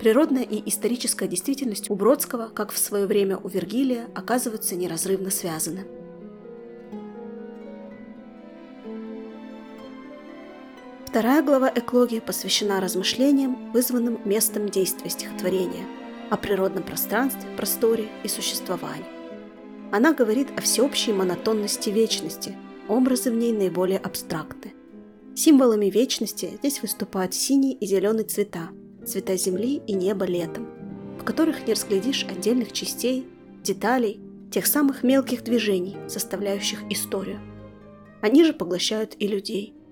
Природная 0.00 0.42
и 0.42 0.68
историческая 0.68 1.28
действительность 1.28 1.90
у 1.90 1.94
Бродского, 1.94 2.48
как 2.48 2.72
в 2.72 2.78
свое 2.78 3.06
время 3.06 3.36
у 3.36 3.46
Вергилия, 3.46 4.08
оказываются 4.16 4.74
неразрывно 4.74 5.30
связаны. 5.30 5.84
Вторая 11.06 11.44
глава 11.44 11.70
эклогии 11.72 12.18
посвящена 12.18 12.80
размышлениям, 12.80 13.70
вызванным 13.70 14.18
местом 14.24 14.68
действия 14.68 15.08
стихотворения, 15.08 15.86
о 16.32 16.38
природном 16.38 16.82
пространстве, 16.82 17.46
просторе 17.58 18.08
и 18.24 18.28
существовании. 18.28 19.04
Она 19.92 20.14
говорит 20.14 20.48
о 20.56 20.62
всеобщей 20.62 21.12
монотонности 21.12 21.90
вечности, 21.90 22.56
образы 22.88 23.30
в 23.30 23.34
ней 23.34 23.52
наиболее 23.52 23.98
абстрактны. 23.98 24.72
Символами 25.34 25.90
вечности 25.90 26.52
здесь 26.60 26.80
выступают 26.80 27.34
синий 27.34 27.74
и 27.74 27.84
зеленый 27.84 28.24
цвета, 28.24 28.70
цвета 29.04 29.36
земли 29.36 29.82
и 29.86 29.92
неба 29.92 30.24
летом, 30.24 30.66
в 31.20 31.24
которых 31.24 31.66
не 31.66 31.74
разглядишь 31.74 32.24
отдельных 32.24 32.72
частей, 32.72 33.28
деталей, 33.62 34.18
тех 34.50 34.66
самых 34.66 35.02
мелких 35.02 35.44
движений, 35.44 35.98
составляющих 36.08 36.78
историю. 36.88 37.40
Они 38.22 38.42
же 38.42 38.54
поглощают 38.54 39.16
и 39.18 39.28
людей– 39.28 39.74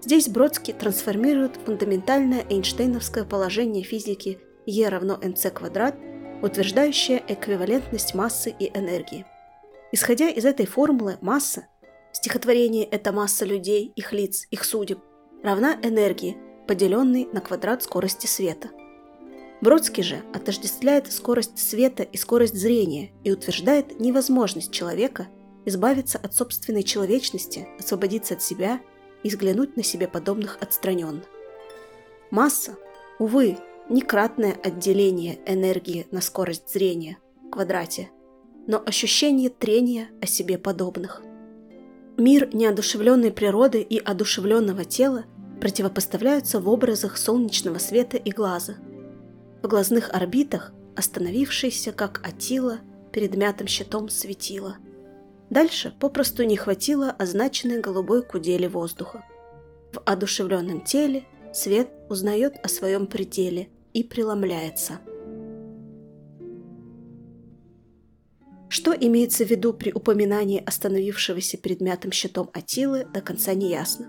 Здесь 0.00 0.28
Бродский 0.28 0.74
трансформирует 0.74 1.58
фундаментальное 1.66 2.44
эйнштейновское 2.48 3.24
положение 3.24 3.82
физики 3.82 4.38
E 4.68 4.88
равно 4.88 5.18
mc 5.20 5.50
квадрат, 5.50 5.96
утверждающее 6.42 7.22
эквивалентность 7.26 8.14
массы 8.14 8.54
и 8.58 8.68
энергии. 8.76 9.24
Исходя 9.92 10.28
из 10.28 10.44
этой 10.44 10.66
формулы, 10.66 11.16
масса, 11.20 11.66
стихотворение– 12.12 12.84
это 12.90 13.12
масса 13.12 13.44
людей, 13.44 13.92
их 13.96 14.12
лиц, 14.12 14.46
их 14.50 14.64
судеб, 14.64 14.98
равна 15.42 15.78
энергии, 15.82 16.36
поделенной 16.66 17.28
на 17.32 17.40
квадрат 17.40 17.82
скорости 17.82 18.26
света. 18.26 18.68
Бродский 19.60 20.02
же 20.02 20.22
отождествляет 20.34 21.10
скорость 21.10 21.58
света 21.58 22.02
и 22.02 22.16
скорость 22.16 22.54
зрения 22.54 23.12
и 23.24 23.32
утверждает 23.32 23.98
невозможность 23.98 24.70
человека 24.70 25.28
избавиться 25.64 26.18
от 26.18 26.34
собственной 26.34 26.82
человечности, 26.82 27.66
освободиться 27.78 28.34
от 28.34 28.42
себя– 28.42 28.80
и 29.22 29.28
взглянуть 29.28 29.76
на 29.76 29.82
себе 29.82 30.08
подобных 30.08 30.58
отстраненно. 30.60 31.22
Масса, 32.30 32.76
увы, 33.18 33.56
не 33.88 34.02
кратное 34.02 34.52
отделение 34.52 35.38
энергии 35.46 36.06
на 36.10 36.20
скорость 36.20 36.72
зрения 36.72 37.18
в 37.46 37.50
квадрате, 37.50 38.10
но 38.66 38.82
ощущение 38.84 39.50
трения 39.50 40.08
о 40.20 40.26
себе 40.26 40.58
подобных. 40.58 41.22
Мир 42.16 42.54
неодушевленной 42.54 43.32
природы 43.32 43.80
и 43.80 43.98
одушевленного 43.98 44.84
тела 44.84 45.24
противопоставляются 45.60 46.60
в 46.60 46.68
образах 46.68 47.16
солнечного 47.16 47.78
света 47.78 48.16
и 48.16 48.30
глаза. 48.30 48.74
В 49.62 49.68
глазных 49.68 50.12
орбитах 50.12 50.72
остановившийся, 50.96 51.92
как 51.92 52.20
Атила, 52.26 52.80
перед 53.12 53.36
мятым 53.36 53.66
щитом 53.66 54.08
светила– 54.08 54.76
Дальше 55.50 55.94
попросту 55.98 56.42
не 56.44 56.56
хватило 56.56 57.10
означенной 57.10 57.80
голубой 57.80 58.22
кудели 58.22 58.66
воздуха. 58.66 59.24
В 59.92 60.02
одушевленном 60.04 60.82
теле 60.82 61.24
свет 61.54 61.90
узнает 62.10 62.56
о 62.62 62.68
своем 62.68 63.06
пределе 63.06 63.68
и 63.92 64.02
преломляется. 64.04 65.00
Что 68.68 68.92
имеется 68.92 69.44
в 69.44 69.50
виду 69.50 69.72
при 69.72 69.92
упоминании 69.92 70.62
остановившегося 70.64 71.56
перед 71.56 71.80
мятым 71.80 72.12
щитом 72.12 72.50
Атилы, 72.52 73.06
до 73.12 73.20
конца 73.20 73.54
не 73.54 73.70
ясно. 73.70 74.06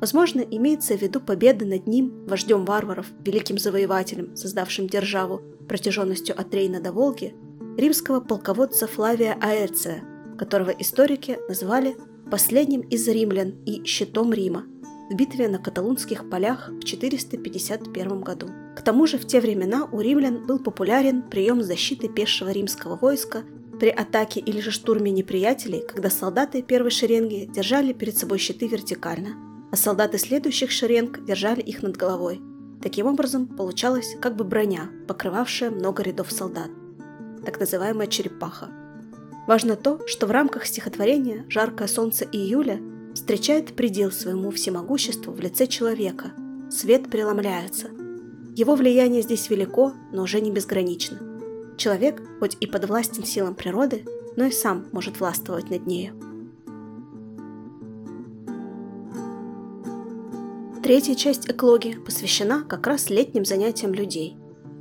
Возможно, 0.00 0.40
имеется 0.40 0.96
в 0.96 1.02
виду 1.02 1.20
победа 1.20 1.66
над 1.66 1.86
ним, 1.86 2.24
вождем 2.26 2.64
варваров, 2.64 3.06
великим 3.24 3.58
завоевателем, 3.58 4.34
создавшим 4.36 4.86
державу 4.86 5.42
протяженностью 5.68 6.38
от 6.38 6.54
Рейна 6.54 6.80
до 6.80 6.92
Волги, 6.92 7.34
римского 7.76 8.20
полководца 8.20 8.86
Флавия 8.86 9.36
Аэция, 9.40 10.02
которого 10.38 10.70
историки 10.70 11.38
назвали 11.48 11.96
последним 12.30 12.80
из 12.80 13.06
римлян 13.08 13.62
и 13.66 13.84
щитом 13.84 14.32
Рима 14.32 14.64
в 15.10 15.14
битве 15.14 15.48
на 15.48 15.58
Каталунских 15.58 16.30
полях 16.30 16.70
в 16.70 16.84
451 16.84 18.20
году. 18.20 18.48
К 18.76 18.82
тому 18.82 19.08
же 19.08 19.18
в 19.18 19.26
те 19.26 19.40
времена 19.40 19.88
у 19.90 20.00
римлян 20.00 20.46
был 20.46 20.60
популярен 20.60 21.22
прием 21.22 21.62
защиты 21.62 22.08
пешего 22.08 22.50
римского 22.50 22.96
войска 22.96 23.42
при 23.80 23.88
атаке 23.88 24.38
или 24.38 24.60
же 24.60 24.70
штурме 24.70 25.10
неприятелей, 25.10 25.82
когда 25.86 26.10
солдаты 26.10 26.62
первой 26.62 26.90
шеренги 26.90 27.50
держали 27.52 27.92
перед 27.92 28.16
собой 28.16 28.38
щиты 28.38 28.68
вертикально, 28.68 29.30
а 29.72 29.76
солдаты 29.76 30.16
следующих 30.16 30.70
шеренг 30.70 31.24
держали 31.24 31.60
их 31.60 31.82
над 31.82 31.96
головой. 31.96 32.40
Таким 32.80 33.06
образом, 33.06 33.48
получалась 33.48 34.14
как 34.20 34.36
бы 34.36 34.44
броня, 34.44 34.90
покрывавшая 35.08 35.70
много 35.70 36.04
рядов 36.04 36.30
солдат, 36.30 36.70
так 37.44 37.58
называемая 37.58 38.06
черепаха. 38.06 38.68
Важно 39.48 39.74
то, 39.74 40.06
что 40.06 40.28
в 40.28 40.30
рамках 40.30 40.66
стихотворения 40.66 41.44
«Жаркое 41.48 41.88
солнце 41.88 42.24
июля» 42.26 42.78
встречает 43.14 43.74
предел 43.74 44.10
своему 44.10 44.50
всемогуществу 44.50 45.32
в 45.32 45.40
лице 45.40 45.66
человека. 45.66 46.32
Свет 46.70 47.10
преломляется. 47.10 47.88
Его 48.56 48.74
влияние 48.74 49.22
здесь 49.22 49.48
велико, 49.50 49.92
но 50.12 50.22
уже 50.22 50.40
не 50.40 50.50
безгранично. 50.50 51.18
Человек, 51.76 52.22
хоть 52.40 52.56
и 52.60 52.66
подвластен 52.66 53.24
силам 53.24 53.54
природы, 53.54 54.04
но 54.36 54.44
и 54.44 54.50
сам 54.50 54.86
может 54.92 55.18
властвовать 55.18 55.70
над 55.70 55.86
нею. 55.86 56.14
Третья 60.82 61.14
часть 61.14 61.48
эклоги 61.48 61.94
посвящена 62.04 62.64
как 62.64 62.86
раз 62.86 63.10
летним 63.10 63.44
занятиям 63.44 63.94
людей. 63.94 64.36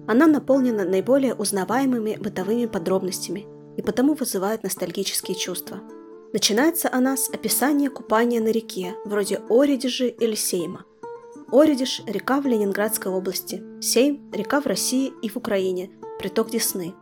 Она 0.07 0.25
наполнена 0.25 0.83
наиболее 0.83 1.35
узнаваемыми 1.35 2.17
бытовыми 2.19 2.65
подробностями 2.65 3.45
и 3.77 3.81
потому 3.81 4.15
вызывает 4.15 4.63
ностальгические 4.63 5.37
чувства. 5.37 5.81
Начинается 6.31 6.89
она 6.91 7.17
с 7.17 7.27
описания 7.29 7.89
купания 7.89 8.39
на 8.39 8.49
реке, 8.49 8.93
вроде 9.03 9.41
Оридижи 9.49 10.07
или 10.07 10.35
Сейма. 10.35 10.85
Оридиш– 11.51 12.03
река 12.05 12.39
в 12.39 12.45
Ленинградской 12.45 13.11
области, 13.11 13.63
Сейм– 13.81 14.29
река 14.31 14.61
в 14.61 14.67
России 14.67 15.11
и 15.23 15.29
в 15.29 15.37
Украине, 15.37 15.89
приток 16.19 16.51
Десны. 16.51 16.93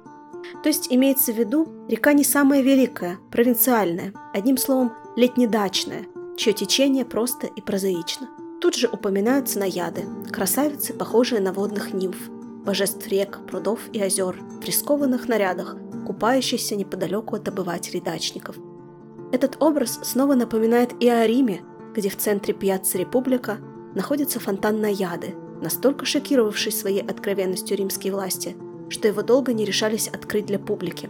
То 0.63 0.70
есть 0.70 0.88
имеется 0.90 1.34
в 1.34 1.36
виду 1.38 1.68
река 1.90 2.13
не 2.13 2.24
самая 2.24 2.62
великая, 2.62 3.20
провинциальная, 3.30 4.13
одним 4.34 4.56
словом, 4.56 4.94
летнедачная, 5.18 6.06
чье 6.38 6.54
течение 6.54 7.04
просто 7.04 7.48
и 7.48 7.60
прозаично. 7.60 8.30
Тут 8.62 8.76
же 8.76 8.88
упоминаются 8.88 9.60
наяды, 9.60 10.06
красавицы, 10.32 10.94
похожие 10.94 11.42
на 11.42 11.52
водных 11.52 11.94
нимф, 11.94 12.30
божеств 12.63 13.06
рек, 13.10 13.40
прудов 13.46 13.82
и 13.92 14.02
озер, 14.02 14.40
в 14.62 14.63
рискованных 14.63 15.28
нарядах, 15.28 15.76
купающихся 16.06 16.78
неподалеку 16.78 17.36
от 17.36 17.50
обывателей 17.50 18.00
дачников. 18.00 18.56
Этот 19.32 19.62
образ 19.62 20.00
снова 20.04 20.36
напоминает 20.36 20.92
и 21.02 21.10
о 21.10 21.26
Риме, 21.28 21.62
где 21.94 22.10
в 22.10 22.18
центре 22.18 22.54
Пьяцца 22.54 22.98
Република 22.98 23.58
находится 23.96 24.40
фонтан 24.40 24.80
Наяды, 24.80 25.36
настолько 25.62 26.06
шокировавший 26.06 26.72
своей 26.72 27.02
откровенностью 27.02 27.78
римские 27.78 28.13
власти– 28.13 28.56
что 28.90 29.08
его 29.08 29.22
долго 29.22 29.54
не 29.54 29.66
решались 29.66 30.08
открыть 30.08 30.46
для 30.46 30.60
публики. 30.60 31.10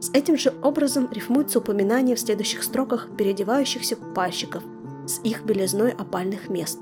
С 0.00 0.10
этим 0.12 0.36
же 0.36 0.52
образом 0.62 1.08
рифмуется 1.10 1.58
упоминание 1.58 2.16
в 2.16 2.20
следующих 2.20 2.62
строках 2.62 3.08
переодевающихся 3.16 3.96
купальщиков 3.96 4.62
с 5.06 5.20
их 5.20 5.44
белизной 5.44 5.90
опальных 5.90 6.48
мест. 6.48 6.78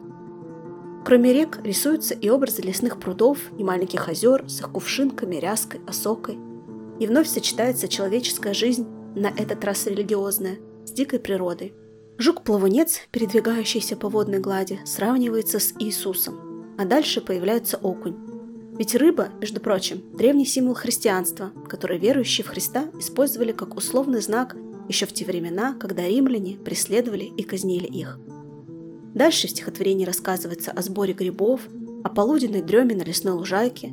Кроме 1.05 1.33
рек 1.33 1.61
рисуются 1.62 2.14
и 2.14 2.31
образы 2.31 2.62
лесных 2.62 2.98
прудов 2.98 3.38
и 3.59 3.62
маленьких 3.62 4.09
озер 4.09 4.44
с 4.48 4.61
их 4.61 4.70
кувшинками, 4.70 5.37
ряской, 5.37 5.81
осокой. 5.87 6.38
И 6.98 7.07
вновь 7.07 7.29
сочетается 7.29 7.88
человеческая 7.88 8.55
жизнь, 8.55 8.87
на 9.14 9.29
этот 9.29 9.64
раз 9.64 9.87
религиозная, 9.87 10.59
с 10.85 10.90
дикой 10.92 11.18
природой. 11.18 11.74
Жук-плавунец, 12.18 13.00
передвигающийся 13.11 13.96
по 13.96 14.09
водной 14.09 14.38
глади, 14.38 14.81
сравнивается 14.85 15.59
с 15.59 15.74
Иисусом, 15.79 16.74
а 16.79 16.85
дальше 16.85 17.20
появляется 17.20 17.77
окунь, 17.77 18.16
ведь 18.77 18.96
рыба, 18.96 19.29
между 19.40 19.61
прочим, 19.61 20.03
древний 20.16 20.44
символ 20.44 20.74
христианства, 20.74 21.53
который 21.68 21.98
верующие 21.98 22.44
в 22.44 22.48
Христа 22.48 22.90
использовали 22.98 23.53
как 23.53 23.77
условный 23.77 24.20
знак 24.20 24.57
еще 24.88 25.07
в 25.07 25.12
те 25.12 25.24
времена, 25.24 25.77
когда 25.79 26.07
римляне 26.07 26.57
преследовали 26.57 27.24
и 27.24 27.44
казнили 27.44 27.87
их. 27.87 28.18
Дальше 29.14 29.46
в 29.46 29.50
стихотворении 29.50 30.05
рассказывается 30.05 30.72
о 30.72 30.83
сборе 30.83 31.14
грибов, 31.14 31.61
о 32.03 32.09
полуденной 32.09 32.62
дреме 32.62 32.96
на 32.96 33.03
лесной 33.03 33.35
лужайке. 33.35 33.92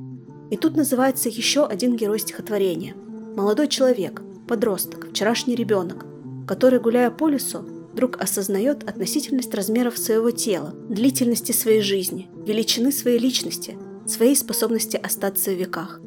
И 0.50 0.58
тут 0.58 0.76
называется 0.76 1.30
еще 1.30 1.66
один 1.66 1.96
герой 1.96 2.20
стихотворения– 2.20 2.96
молодой 3.36 3.68
человек, 3.68 4.24
подросток, 4.52 5.08
вчерашний 5.12 5.56
ребенок, 5.56 6.06
который, 6.46 6.82
гуляя 6.82 7.10
по 7.10 7.30
лесу, 7.30 7.60
вдруг 7.94 8.22
осознает 8.22 8.84
относительность 8.84 9.54
размеров 9.54 9.98
своего 9.98 10.32
тела, 10.32 10.76
длительности 10.90 11.54
своей 11.54 11.80
жизни, 11.80 12.30
величины 12.46 12.92
своей 12.92 13.18
личности– 13.18 13.78
своей 14.06 14.36
способности 14.36 14.98
остаться 14.98 15.52
в 15.52 15.54
веках. 15.54 16.02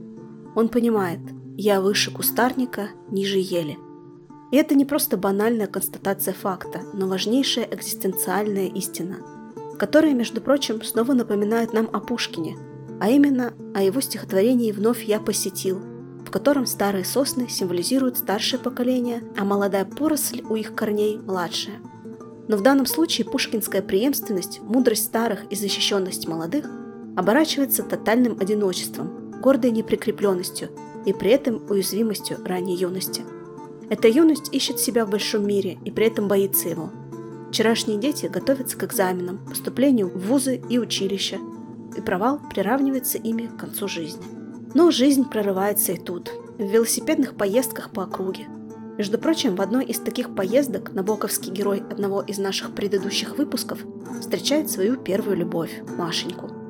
Он 0.54 0.68
понимает, 0.68 1.20
я 1.56 1.80
выше 1.80 2.10
кустарника, 2.10 2.90
ниже 3.10 3.38
ели. 3.38 3.78
И 4.52 4.58
это 4.58 4.74
не 4.74 4.84
просто 4.84 5.16
банальная 5.16 5.66
констатация 5.66 6.34
факта, 6.34 6.82
но 6.92 7.08
важнейшая 7.08 7.66
экзистенциальная 7.72 8.66
истина, 8.66 9.20
которая, 9.78 10.12
между 10.12 10.42
прочим, 10.42 10.82
снова 10.82 11.14
напоминает 11.14 11.72
нам 11.72 11.88
о 11.90 12.00
Пушкине, 12.00 12.58
а 13.00 13.08
именно 13.08 13.54
о 13.74 13.82
его 13.82 14.02
стихотворении 14.02 14.70
«Вновь 14.70 15.02
я 15.04 15.18
посетил», 15.18 15.93
котором 16.34 16.66
старые 16.66 17.04
сосны 17.04 17.48
символизируют 17.48 18.18
старшее 18.18 18.58
поколение, 18.58 19.22
а 19.36 19.44
молодая 19.44 19.84
поросль 19.84 20.42
у 20.42 20.56
их 20.56 20.74
корней– 20.74 21.16
младшая. 21.24 21.76
Но 22.48 22.56
в 22.56 22.60
данном 22.60 22.86
случае 22.86 23.24
пушкинская 23.24 23.82
преемственность, 23.82 24.60
мудрость 24.60 25.04
старых 25.04 25.44
и 25.50 25.54
защищенность 25.54 26.26
молодых– 26.26 26.68
оборачивается 27.16 27.84
тотальным 27.84 28.36
одиночеством, 28.40 29.30
гордой 29.40 29.70
неприкрепленностью 29.70 30.70
и 31.06 31.12
при 31.12 31.30
этом 31.30 31.62
уязвимостью 31.70 32.38
ранней 32.44 32.74
юности. 32.74 33.22
Эта 33.88 34.08
юность 34.08 34.52
ищет 34.52 34.80
себя 34.80 35.06
в 35.06 35.10
большом 35.10 35.46
мире 35.46 35.78
и 35.84 35.92
при 35.92 36.06
этом 36.06 36.26
боится 36.26 36.68
его. 36.68 36.90
Вчерашние 37.50 38.00
дети 38.00 38.26
готовятся 38.26 38.76
к 38.76 38.82
экзаменам, 38.82 39.38
поступлению 39.46 40.08
в 40.08 40.26
вузы 40.26 40.60
и 40.68 40.80
училища, 40.80 41.38
и 41.96 42.00
провал 42.00 42.40
приравнивается 42.50 43.18
ими 43.18 43.46
к 43.46 43.56
концу 43.56 43.86
жизни. 43.86 44.43
Но 44.74 44.90
жизнь 44.90 45.24
прорывается 45.24 45.92
и 45.92 45.96
тут, 45.96 46.30
в 46.58 46.62
велосипедных 46.62 47.36
поездках 47.36 47.90
по 47.90 48.02
округе. 48.02 48.46
Между 48.98 49.18
прочим, 49.18 49.56
в 49.56 49.60
одной 49.60 49.84
из 49.86 49.98
таких 49.98 50.34
поездок 50.34 50.92
набоковский 50.92 51.52
герой 51.52 51.78
одного 51.90 52.20
из 52.20 52.38
наших 52.38 52.74
предыдущих 52.74 53.38
выпусков 53.38 53.78
встречает 54.20 54.70
свою 54.70 54.96
первую 54.96 55.36
любовь– 55.36 55.82
Машеньку– 55.96 56.50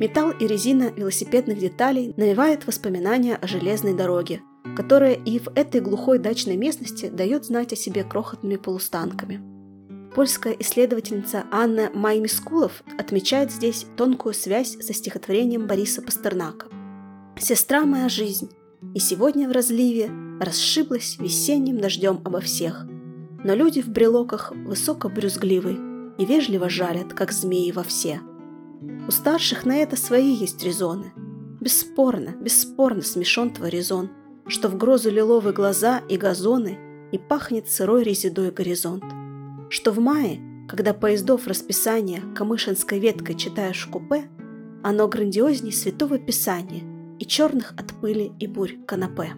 Металл 0.00 0.30
и 0.30 0.46
резина 0.46 0.84
велосипедных 0.96 1.58
деталей 1.58 2.14
навевает 2.16 2.66
воспоминания 2.66 3.36
о 3.36 3.46
железной 3.46 3.92
дороге, 3.92 4.40
которая 4.74 5.12
и 5.12 5.38
в 5.38 5.48
этой 5.54 5.82
глухой 5.82 6.18
дачной 6.18 6.56
местности 6.56 7.10
дает 7.10 7.44
знать 7.44 7.74
о 7.74 7.76
себе 7.76 8.02
крохотными 8.02 8.56
полустанками. 8.56 9.49
Польская 10.14 10.56
исследовательница 10.58 11.44
Анна 11.52 11.90
Маймискулов 11.94 12.82
отмечает 12.98 13.52
здесь 13.52 13.86
тонкую 13.96 14.34
связь 14.34 14.76
со 14.80 14.92
стихотворением 14.92 15.66
Бориса 15.68 16.02
Пастернака. 16.02 16.66
«Сестра 17.38 17.84
моя 17.84 18.08
жизнь, 18.08 18.50
и 18.94 18.98
сегодня 18.98 19.48
в 19.48 19.52
разливе 19.52 20.10
расшиблась 20.40 21.16
весенним 21.18 21.80
дождем 21.80 22.20
обо 22.24 22.40
всех, 22.40 22.86
но 23.44 23.54
люди 23.54 23.82
в 23.82 23.88
брелоках 23.88 24.52
высоко 24.52 25.08
брюзгливы 25.08 25.78
и 26.18 26.24
вежливо 26.24 26.68
жалят, 26.68 27.14
как 27.14 27.30
змеи 27.30 27.70
во 27.70 27.84
все». 27.84 28.20
У 29.06 29.12
старших 29.12 29.64
на 29.64 29.76
это 29.76 29.96
свои 29.96 30.32
есть 30.32 30.62
резоны. 30.64 31.12
Бесспорно, 31.60 32.30
бесспорно 32.30 33.02
смешон 33.02 33.50
твой 33.50 33.70
резон, 33.70 34.10
что 34.46 34.68
в 34.68 34.76
грозу 34.76 35.10
лиловые 35.10 35.52
глаза 35.52 36.00
и 36.08 36.16
газоны 36.16 36.78
и 37.12 37.18
пахнет 37.18 37.68
сырой 37.68 38.02
резидой 38.02 38.50
горизонт. 38.50 39.04
Что 39.70 39.92
в 39.92 40.00
мае, 40.00 40.38
когда 40.68 40.92
поездов 40.92 41.46
расписание 41.46 42.20
камышинской 42.36 42.98
веткой 42.98 43.36
читаешь 43.36 43.86
в 43.86 43.90
купе, 43.90 44.28
оно 44.82 45.08
грандиозней 45.08 45.72
святого 45.72 46.18
писания 46.18 46.82
и 47.18 47.24
черных 47.24 47.72
от 47.78 47.98
пыли 48.00 48.32
и 48.38 48.46
бурь 48.46 48.76
канапе. 48.86 49.32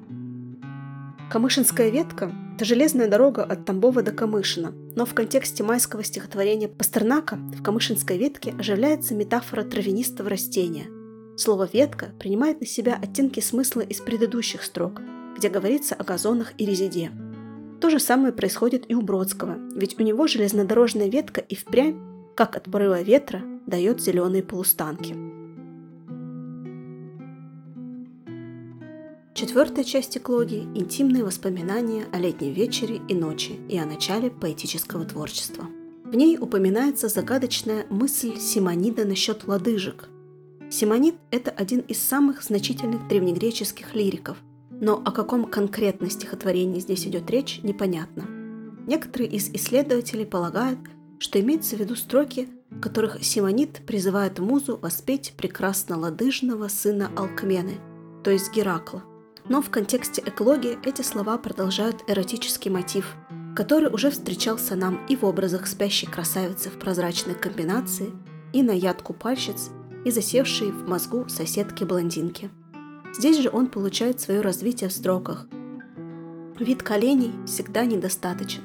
Камышинская 1.31 1.91
ветка– 1.91 2.33
это 2.57 2.65
железная 2.65 3.09
дорога 3.09 3.45
от 3.45 3.65
Тамбова 3.65 4.03
до 4.03 4.11
Камышина, 4.11 4.73
но 4.97 5.07
в 5.07 5.15
контексте 5.15 5.63
майского 5.63 6.03
стихотворения 6.03 6.67
Пастернака 6.67 7.37
в 7.37 7.63
Камышинской 7.63 8.19
ветке 8.19 8.55
оживляется 8.59 9.15
метафора 9.15 9.63
травянистого 9.63 10.29
растения, 10.29 10.87
Слово 11.35 11.67
«ветка» 11.73 12.13
принимает 12.19 12.61
на 12.61 12.67
себя 12.67 12.99
оттенки 13.01 13.41
смысла 13.41 13.81
из 13.81 14.01
предыдущих 14.01 14.63
строк, 14.63 15.01
где 15.37 15.49
говорится 15.49 15.95
о 15.95 16.05
газонах 16.05 16.53
и 16.59 16.67
резиде. 16.67 17.11
То 17.83 17.91
же 17.91 17.99
самое 17.99 18.33
происходит 18.33 18.85
и 18.89 18.95
у 18.95 19.01
Бродского, 19.03 19.59
ведь 19.75 19.99
у 19.99 20.05
него 20.05 20.29
железнодорожная 20.29 21.09
ветка 21.09 21.41
и 21.41 21.57
впрямь, 21.57 21.99
как 22.37 22.55
от 22.57 22.71
порыва 22.71 23.03
ветра, 23.03 23.43
дает 23.67 24.01
зеленые 24.01 24.45
полустанки. 24.45 25.17
Четвертая 29.35 29.83
часть 29.83 30.17
эклогии– 30.17 30.69
интимные 30.77 31.25
воспоминания 31.25 32.05
о 32.13 32.21
летней 32.21 32.53
вечере 32.53 33.01
и 33.09 33.15
ночи 33.15 33.59
и 33.69 33.77
о 33.77 33.85
начале 33.85 34.31
поэтического 34.31 35.05
творчества. 35.05 35.67
В 36.05 36.15
ней 36.15 36.39
упоминается 36.39 37.09
загадочная 37.09 37.87
мысль 37.91 38.39
Симонида 38.39 39.05
насчет 39.05 39.49
лодыжек. 39.49 40.09
Симонид– 40.71 41.17
это 41.33 41.51
один 41.51 41.81
из 41.81 41.99
самых 41.99 42.45
значительных 42.45 43.09
древнегреческих 43.09 43.97
лириков, 43.97 44.37
но 44.83 45.01
о 45.05 45.13
каком 45.13 45.45
конкретно 45.45 46.11
стихотворении 46.11 46.81
здесь 46.81 47.07
идет 47.07 47.31
речь, 47.31 47.61
непонятно. 47.63 48.27
Некоторые 48.89 49.31
из 49.31 49.49
исследователей 49.51 50.27
полагают, 50.27 50.81
что 51.21 51.41
имеется 51.41 51.77
в 51.77 51.79
виду 51.79 51.95
строки, 51.95 52.49
в 52.69 52.81
которых 52.81 53.23
Симонид 53.23 53.83
призывает 53.87 54.41
музу 54.41 54.77
воспеть 54.77 55.35
прекрасно 55.37 55.97
лодыжного 55.97 56.67
сына 56.67 57.13
Алкмены, 57.17 57.79
то 58.25 58.33
есть 58.33 58.53
Геракла, 58.53 59.05
но 59.49 59.63
в 59.63 59.71
контексте 59.71 60.21
экологии 60.27 60.77
эти 60.85 61.03
слова 61.03 61.39
продолжают 61.39 62.03
эротический 62.09 62.71
мотив, 62.73 63.15
который 63.55 63.89
уже 63.89 64.11
встречался 64.11 64.75
нам 64.75 65.07
и 65.07 65.15
в 65.15 65.25
образах 65.25 65.69
спящей 65.69 66.09
красавицы 66.09 66.71
в 66.71 66.79
прозрачной 66.81 67.37
комбинации, 67.37 68.11
и 68.53 68.65
на 68.65 68.73
яд 68.73 69.01
купальщиц, 69.01 69.71
и 70.05 70.11
засевшей 70.11 70.73
в 70.73 70.89
мозгу 70.89 71.29
соседки-блондинки. 71.29 72.51
Здесь 73.15 73.39
же 73.39 73.51
он 73.53 73.67
получает 73.67 74.21
свое 74.21 74.41
развитие 74.41 74.89
в 74.89 74.93
строках. 74.93 75.47
Вид 76.59 76.83
коленей 76.83 77.33
всегда 77.47 77.85
недостаточен. 77.85 78.63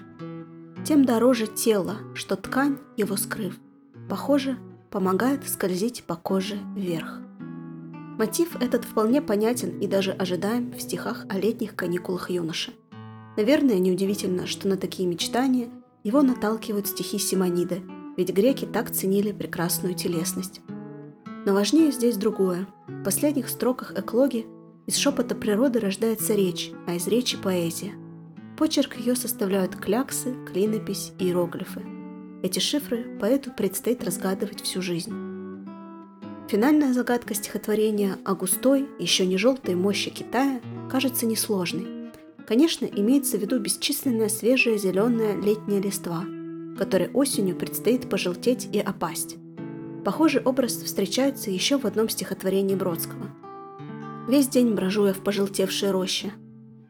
Тем 0.85 1.03
дороже 1.03 1.47
тело, 1.47 1.97
что 2.13 2.35
ткань, 2.35 2.77
его 2.95 3.17
скрыв, 3.17 3.59
похоже, 4.09 4.57
помогает 4.89 5.47
скользить 5.47 6.03
по 6.03 6.15
коже 6.15 6.57
вверх. 6.75 7.19
Мотив 8.17 8.55
этот 8.61 8.85
вполне 8.85 9.21
понятен 9.21 9.77
и 9.79 9.85
даже 9.85 10.11
ожидаем 10.11 10.71
в 10.71 10.81
стихах 10.81 11.25
о 11.29 11.37
летних 11.37 11.75
каникулах 11.75 12.31
юноши. 12.31 12.73
Наверное, 13.35 13.77
неудивительно, 13.77 14.47
что 14.47 14.67
на 14.67 14.77
такие 14.77 15.07
мечтания 15.07 15.69
его 16.03 16.21
наталкивают 16.21 16.87
стихи 16.87 17.19
Симониды, 17.19 17.83
ведь 18.15 18.33
греки 18.33 18.65
так 18.65 18.91
ценили 18.91 19.31
прекрасную 19.31 19.93
телесность. 19.93 20.61
Но 21.47 21.53
важнее 21.53 21.93
здесь 21.93 22.17
другое. 22.17 22.67
В 22.89 23.03
последних 23.05 23.47
строках 23.47 23.97
эклоги 23.97 24.45
из 24.85 24.97
шепота 24.97 25.33
природы 25.33 25.79
рождается 25.79 26.35
речь, 26.35 26.71
а 26.85 26.95
из 26.95 27.07
речи 27.07 27.37
поэзия. 27.37 27.93
Почерк 28.57 28.97
ее 28.97 29.15
составляют 29.15 29.77
кляксы, 29.77 30.35
клинопись 30.45 31.13
и 31.17 31.23
иероглифы. 31.23 31.85
Эти 32.43 32.59
шифры 32.59 33.17
поэту 33.21 33.53
предстоит 33.53 34.03
разгадывать 34.03 34.59
всю 34.59 34.81
жизнь. 34.81 35.13
Финальная 36.49 36.91
загадка 36.91 37.33
стихотворения 37.33 38.17
о 38.25 38.35
густой, 38.35 38.85
еще 38.99 39.25
не 39.25 39.37
желтой 39.37 39.75
мощи 39.75 40.11
Китая 40.11 40.59
кажется 40.91 41.25
несложной. 41.25 42.11
Конечно, 42.45 42.83
имеется 42.85 43.37
в 43.37 43.41
виду 43.41 43.57
бесчисленная 43.57 44.27
свежая 44.27 44.77
зеленая 44.77 45.39
летняя 45.41 45.79
листва, 45.79 46.25
которой 46.77 47.09
осенью 47.11 47.55
предстоит 47.55 48.09
пожелтеть 48.09 48.67
и 48.73 48.81
опасть. 48.81 49.37
Похожий 50.07 50.41
образ 50.41 50.71
встречается 50.77 51.51
еще 51.51 51.77
в 51.77 51.83
одном 51.83 52.07
стихотворении 52.07 52.75
Бродского. 52.75 53.29
«Весь 54.29 54.47
день 54.47 54.73
брожу 54.73 55.05
я 55.05 55.11
в 55.11 55.21
пожелтевшей 55.21 55.91
роще 55.91 56.31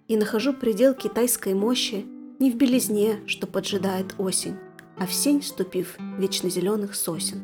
и 0.07 0.15
нахожу 0.15 0.53
предел 0.53 0.93
китайской 0.93 1.55
мощи 1.55 2.05
не 2.37 2.51
в 2.51 2.57
белизне, 2.57 3.21
что 3.25 3.47
поджидает 3.47 4.13
осень, 4.19 4.57
а 4.99 5.07
в 5.07 5.13
сень 5.15 5.41
ступив 5.41 5.97
вечно 6.19 6.51
зеленых 6.51 6.93
сосен». 6.93 7.41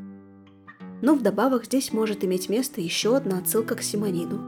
Но 1.02 1.16
вдобавок 1.16 1.66
здесь 1.66 1.92
может 1.92 2.24
иметь 2.24 2.50
место 2.50 2.80
еще 2.80 3.18
одна 3.18 3.40
отсылка 3.40 3.74
к 3.74 3.82
Симониду. 3.82 4.42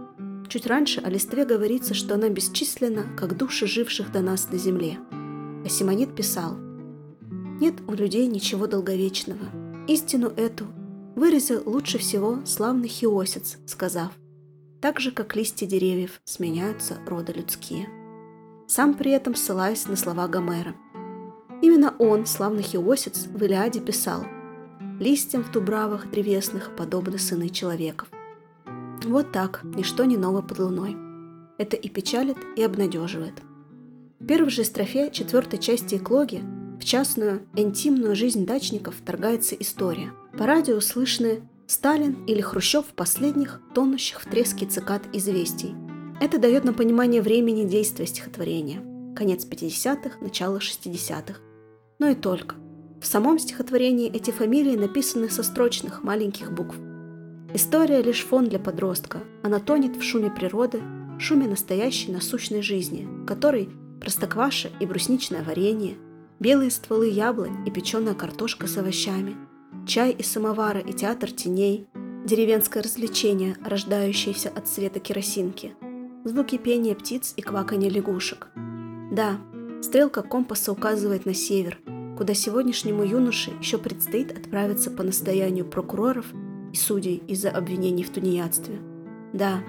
Чуть 0.48 0.68
раньше 0.68 1.02
о 1.02 1.10
листве 1.10 1.44
говорится, 1.44 1.96
что 1.96 2.14
она 2.14 2.30
бесчисленна, 2.30 3.04
как 3.18 3.36
души 3.36 3.66
живших 3.66 4.12
до 4.12 4.20
нас 4.20 4.52
на 4.52 4.60
земле. 4.60 5.00
А 5.66 5.70
Симонид 5.70 6.16
писал 6.16 6.56
«Нет 7.60 7.78
у 7.88 7.94
людей 7.94 8.28
ничего 8.28 8.68
долговечного. 8.68 9.48
Истину 9.88 10.28
эту 10.28 10.68
выразил 11.16 11.64
лучше 11.66 11.98
всего 11.98 12.40
славный 12.46 12.88
Хиосец, 12.88 13.58
сказав 13.66 14.12
«Так 14.82 15.00
же, 15.00 15.12
как 15.12 15.36
листья 15.36 15.66
деревьев, 15.66 16.22
сменяются 16.26 16.98
роды 17.08 17.34
людские». 17.34 17.88
Сам 18.68 18.94
при 18.94 19.12
этом 19.12 19.36
ссылаясь 19.36 19.88
на 19.88 19.96
слова 19.96 20.28
Гомера. 20.28 20.76
Именно 21.62 21.96
он, 22.00 22.26
славный 22.26 22.64
Хиосец, 22.64 23.28
в 23.28 23.44
Илиаде 23.44 23.80
писал– 23.80 24.26
листьям 25.00 25.44
в 25.44 25.52
дубравах 25.52 26.10
древесных 26.10 26.76
подобны 26.76 27.18
сыны 27.18 27.50
человеков. 27.50 28.10
Вот 29.04 29.32
так, 29.32 29.62
ничто 29.64 30.06
не 30.06 30.18
ново 30.18 30.42
под 30.42 30.60
луной. 30.60 30.96
Это 31.58 31.76
и 31.76 31.90
печалит, 31.90 32.38
и 32.56 32.64
обнадеживает. 32.64 33.42
В 34.20 34.26
первой 34.26 34.50
же 34.50 34.64
строфе 34.64 35.12
четвертой 35.12 35.60
части 35.60 35.96
эклоги 35.96 36.42
в 36.80 36.84
частную, 36.84 37.46
интимную 37.56 38.16
жизнь 38.16 38.46
дачников 38.46 38.96
вторгается 38.96 39.56
история. 39.56 40.12
По 40.38 40.46
радио 40.46 40.82
слышны 40.82 41.44
Сталин 41.66 42.26
или 42.26 42.42
Хрущев 42.42 42.86
в 42.88 42.94
последних, 42.94 43.62
тонущих 43.74 44.20
в 44.20 44.30
треске 44.30 44.66
цикад 44.66 45.04
известий. 45.14 45.74
Это 46.20 46.40
дает 46.40 46.66
нам 46.66 46.76
понимание 46.76 47.22
времени 47.22 47.64
действия 47.64 48.06
стихотворения. 48.06 48.82
Конец 49.16 49.48
50-х, 49.48 50.20
начало 50.20 50.58
60-х. 50.58 51.40
Но 52.00 52.10
и 52.10 52.16
только. 52.16 52.56
В 53.02 53.06
самом 53.06 53.40
стихотворении 53.40 54.12
эти 54.14 54.32
фамилии 54.32 54.76
написаны 54.76 55.30
со 55.30 55.42
строчных 55.42 56.04
маленьких 56.04 56.52
букв. 56.52 56.76
История 57.54 58.02
лишь 58.02 58.26
фон 58.26 58.50
для 58.50 58.60
подростка, 58.60 59.20
она 59.42 59.60
тонет 59.60 59.96
в 59.96 60.02
шуме 60.02 60.30
природы, 60.30 60.82
шуме 61.18 61.48
настоящей 61.48 62.12
насущной 62.12 62.62
жизни, 62.62 63.08
которой 63.26 63.70
простокваша 64.02 64.70
и 64.82 64.86
брусничное 64.86 65.44
варенье, 65.44 65.96
белые 66.42 66.72
стволы 66.72 67.08
яблонь 67.08 67.66
и 67.66 67.72
печеная 67.72 68.16
картошка 68.16 68.68
с 68.68 68.78
овощами, 68.78 69.38
чай 69.86 70.12
из 70.12 70.32
самовара 70.32 70.80
и 70.80 70.94
театр 70.94 71.32
теней, 71.32 71.88
деревенское 72.26 72.82
развлечение, 72.82 73.56
рождающееся 73.64 74.50
от 74.50 74.68
света 74.68 75.00
керосинки, 75.00 75.74
звуки 76.24 76.58
пения 76.58 76.96
птиц 76.96 77.34
и 77.36 77.42
кваканье 77.42 77.90
лягушек. 77.90 78.48
Да, 79.12 79.38
стрелка 79.82 80.22
компаса 80.22 80.72
указывает 80.72 81.26
на 81.26 81.34
север– 81.34 81.80
куда 82.16 82.34
сегодняшнему 82.34 83.04
юноше 83.04 83.52
еще 83.60 83.78
предстоит 83.78 84.32
отправиться 84.32 84.90
по 84.90 85.04
настоянию 85.04 85.66
прокуроров 85.66 86.26
и 86.72 86.76
судей 86.76 87.18
из-за 87.28 87.52
обвинений 87.52 88.04
в 88.04 88.10
тунеядстве. 88.10 88.80
Да, 89.34 89.62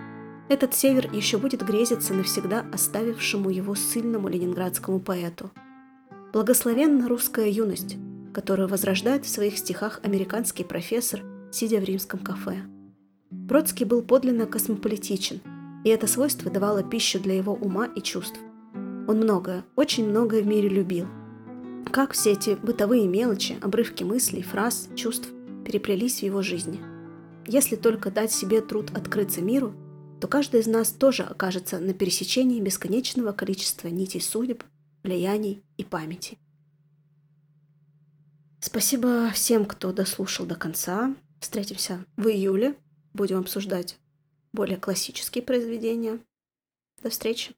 этот 0.49 0.75
север 0.75 1.11
еще 1.13 1.39
будет 1.39 1.65
грезиться 1.67 2.15
навсегда 2.15 2.65
оставившему 2.73 3.51
его 3.51 3.75
сильному 3.75 4.29
ленинградскому 4.29 5.01
поэту. 5.01 5.51
Благословенна 6.33 7.09
русская 7.09 7.51
юность, 7.51 7.97
которую 8.37 8.69
возрождает 8.69 9.25
в 9.25 9.29
своих 9.29 9.57
стихах 9.57 10.01
американский 10.03 10.63
профессор, 10.63 11.23
сидя 11.51 11.81
в 11.81 11.85
римском 11.85 12.21
кафе. 12.21 12.59
Бродский 13.31 13.87
был 13.87 14.03
подлинно 14.03 14.45
космополитичен, 14.45 15.41
и 15.85 15.89
это 15.89 16.07
свойство 16.07 16.51
давало 16.51 16.83
пищу 16.83 17.19
для 17.19 17.35
его 17.35 17.55
ума 17.55 17.87
и 17.87 18.03
чувств. 18.03 18.39
Он 19.09 19.17
многое, 19.17 19.65
очень 19.75 20.07
многое 20.07 20.43
в 20.43 20.47
мире 20.47 20.69
любил– 20.69 21.07
как 21.97 22.13
все 22.13 22.33
эти 22.33 22.51
бытовые 22.57 23.07
мелочи, 23.07 23.57
обрывки 23.63 24.05
мыслей, 24.05 24.43
фраз, 24.43 24.91
чувств 24.95 25.31
переплелись 25.65 26.21
в 26.21 26.23
его 26.25 26.43
жизни. 26.43 26.79
Если 27.47 27.77
только 27.77 28.11
дать 28.11 28.31
себе 28.33 28.61
труд 28.61 28.91
открыться 28.95 29.41
миру, 29.41 29.73
то 30.21 30.29
каждый 30.29 30.61
из 30.61 30.67
нас 30.67 30.91
тоже 30.91 31.23
окажется 31.23 31.79
на 31.79 31.95
пересечении 31.95 32.61
бесконечного 32.61 33.33
количества 33.33 33.89
нитей 33.89 34.21
судеб, 34.21 34.63
влияний 35.05 35.63
и 35.79 35.85
памяти. 35.85 36.39
Спасибо 38.67 39.31
всем, 39.31 39.65
кто 39.65 39.93
дослушал 39.93 40.45
до 40.45 40.57
конца. 40.57 41.15
Встретимся 41.41 42.05
в 42.17 42.27
июле. 42.27 42.75
Будем 43.15 43.39
обсуждать 43.39 43.97
более 44.53 44.77
классические 44.77 45.45
произведения. 45.45 46.19
До 47.01 47.11
встречи. 47.11 47.55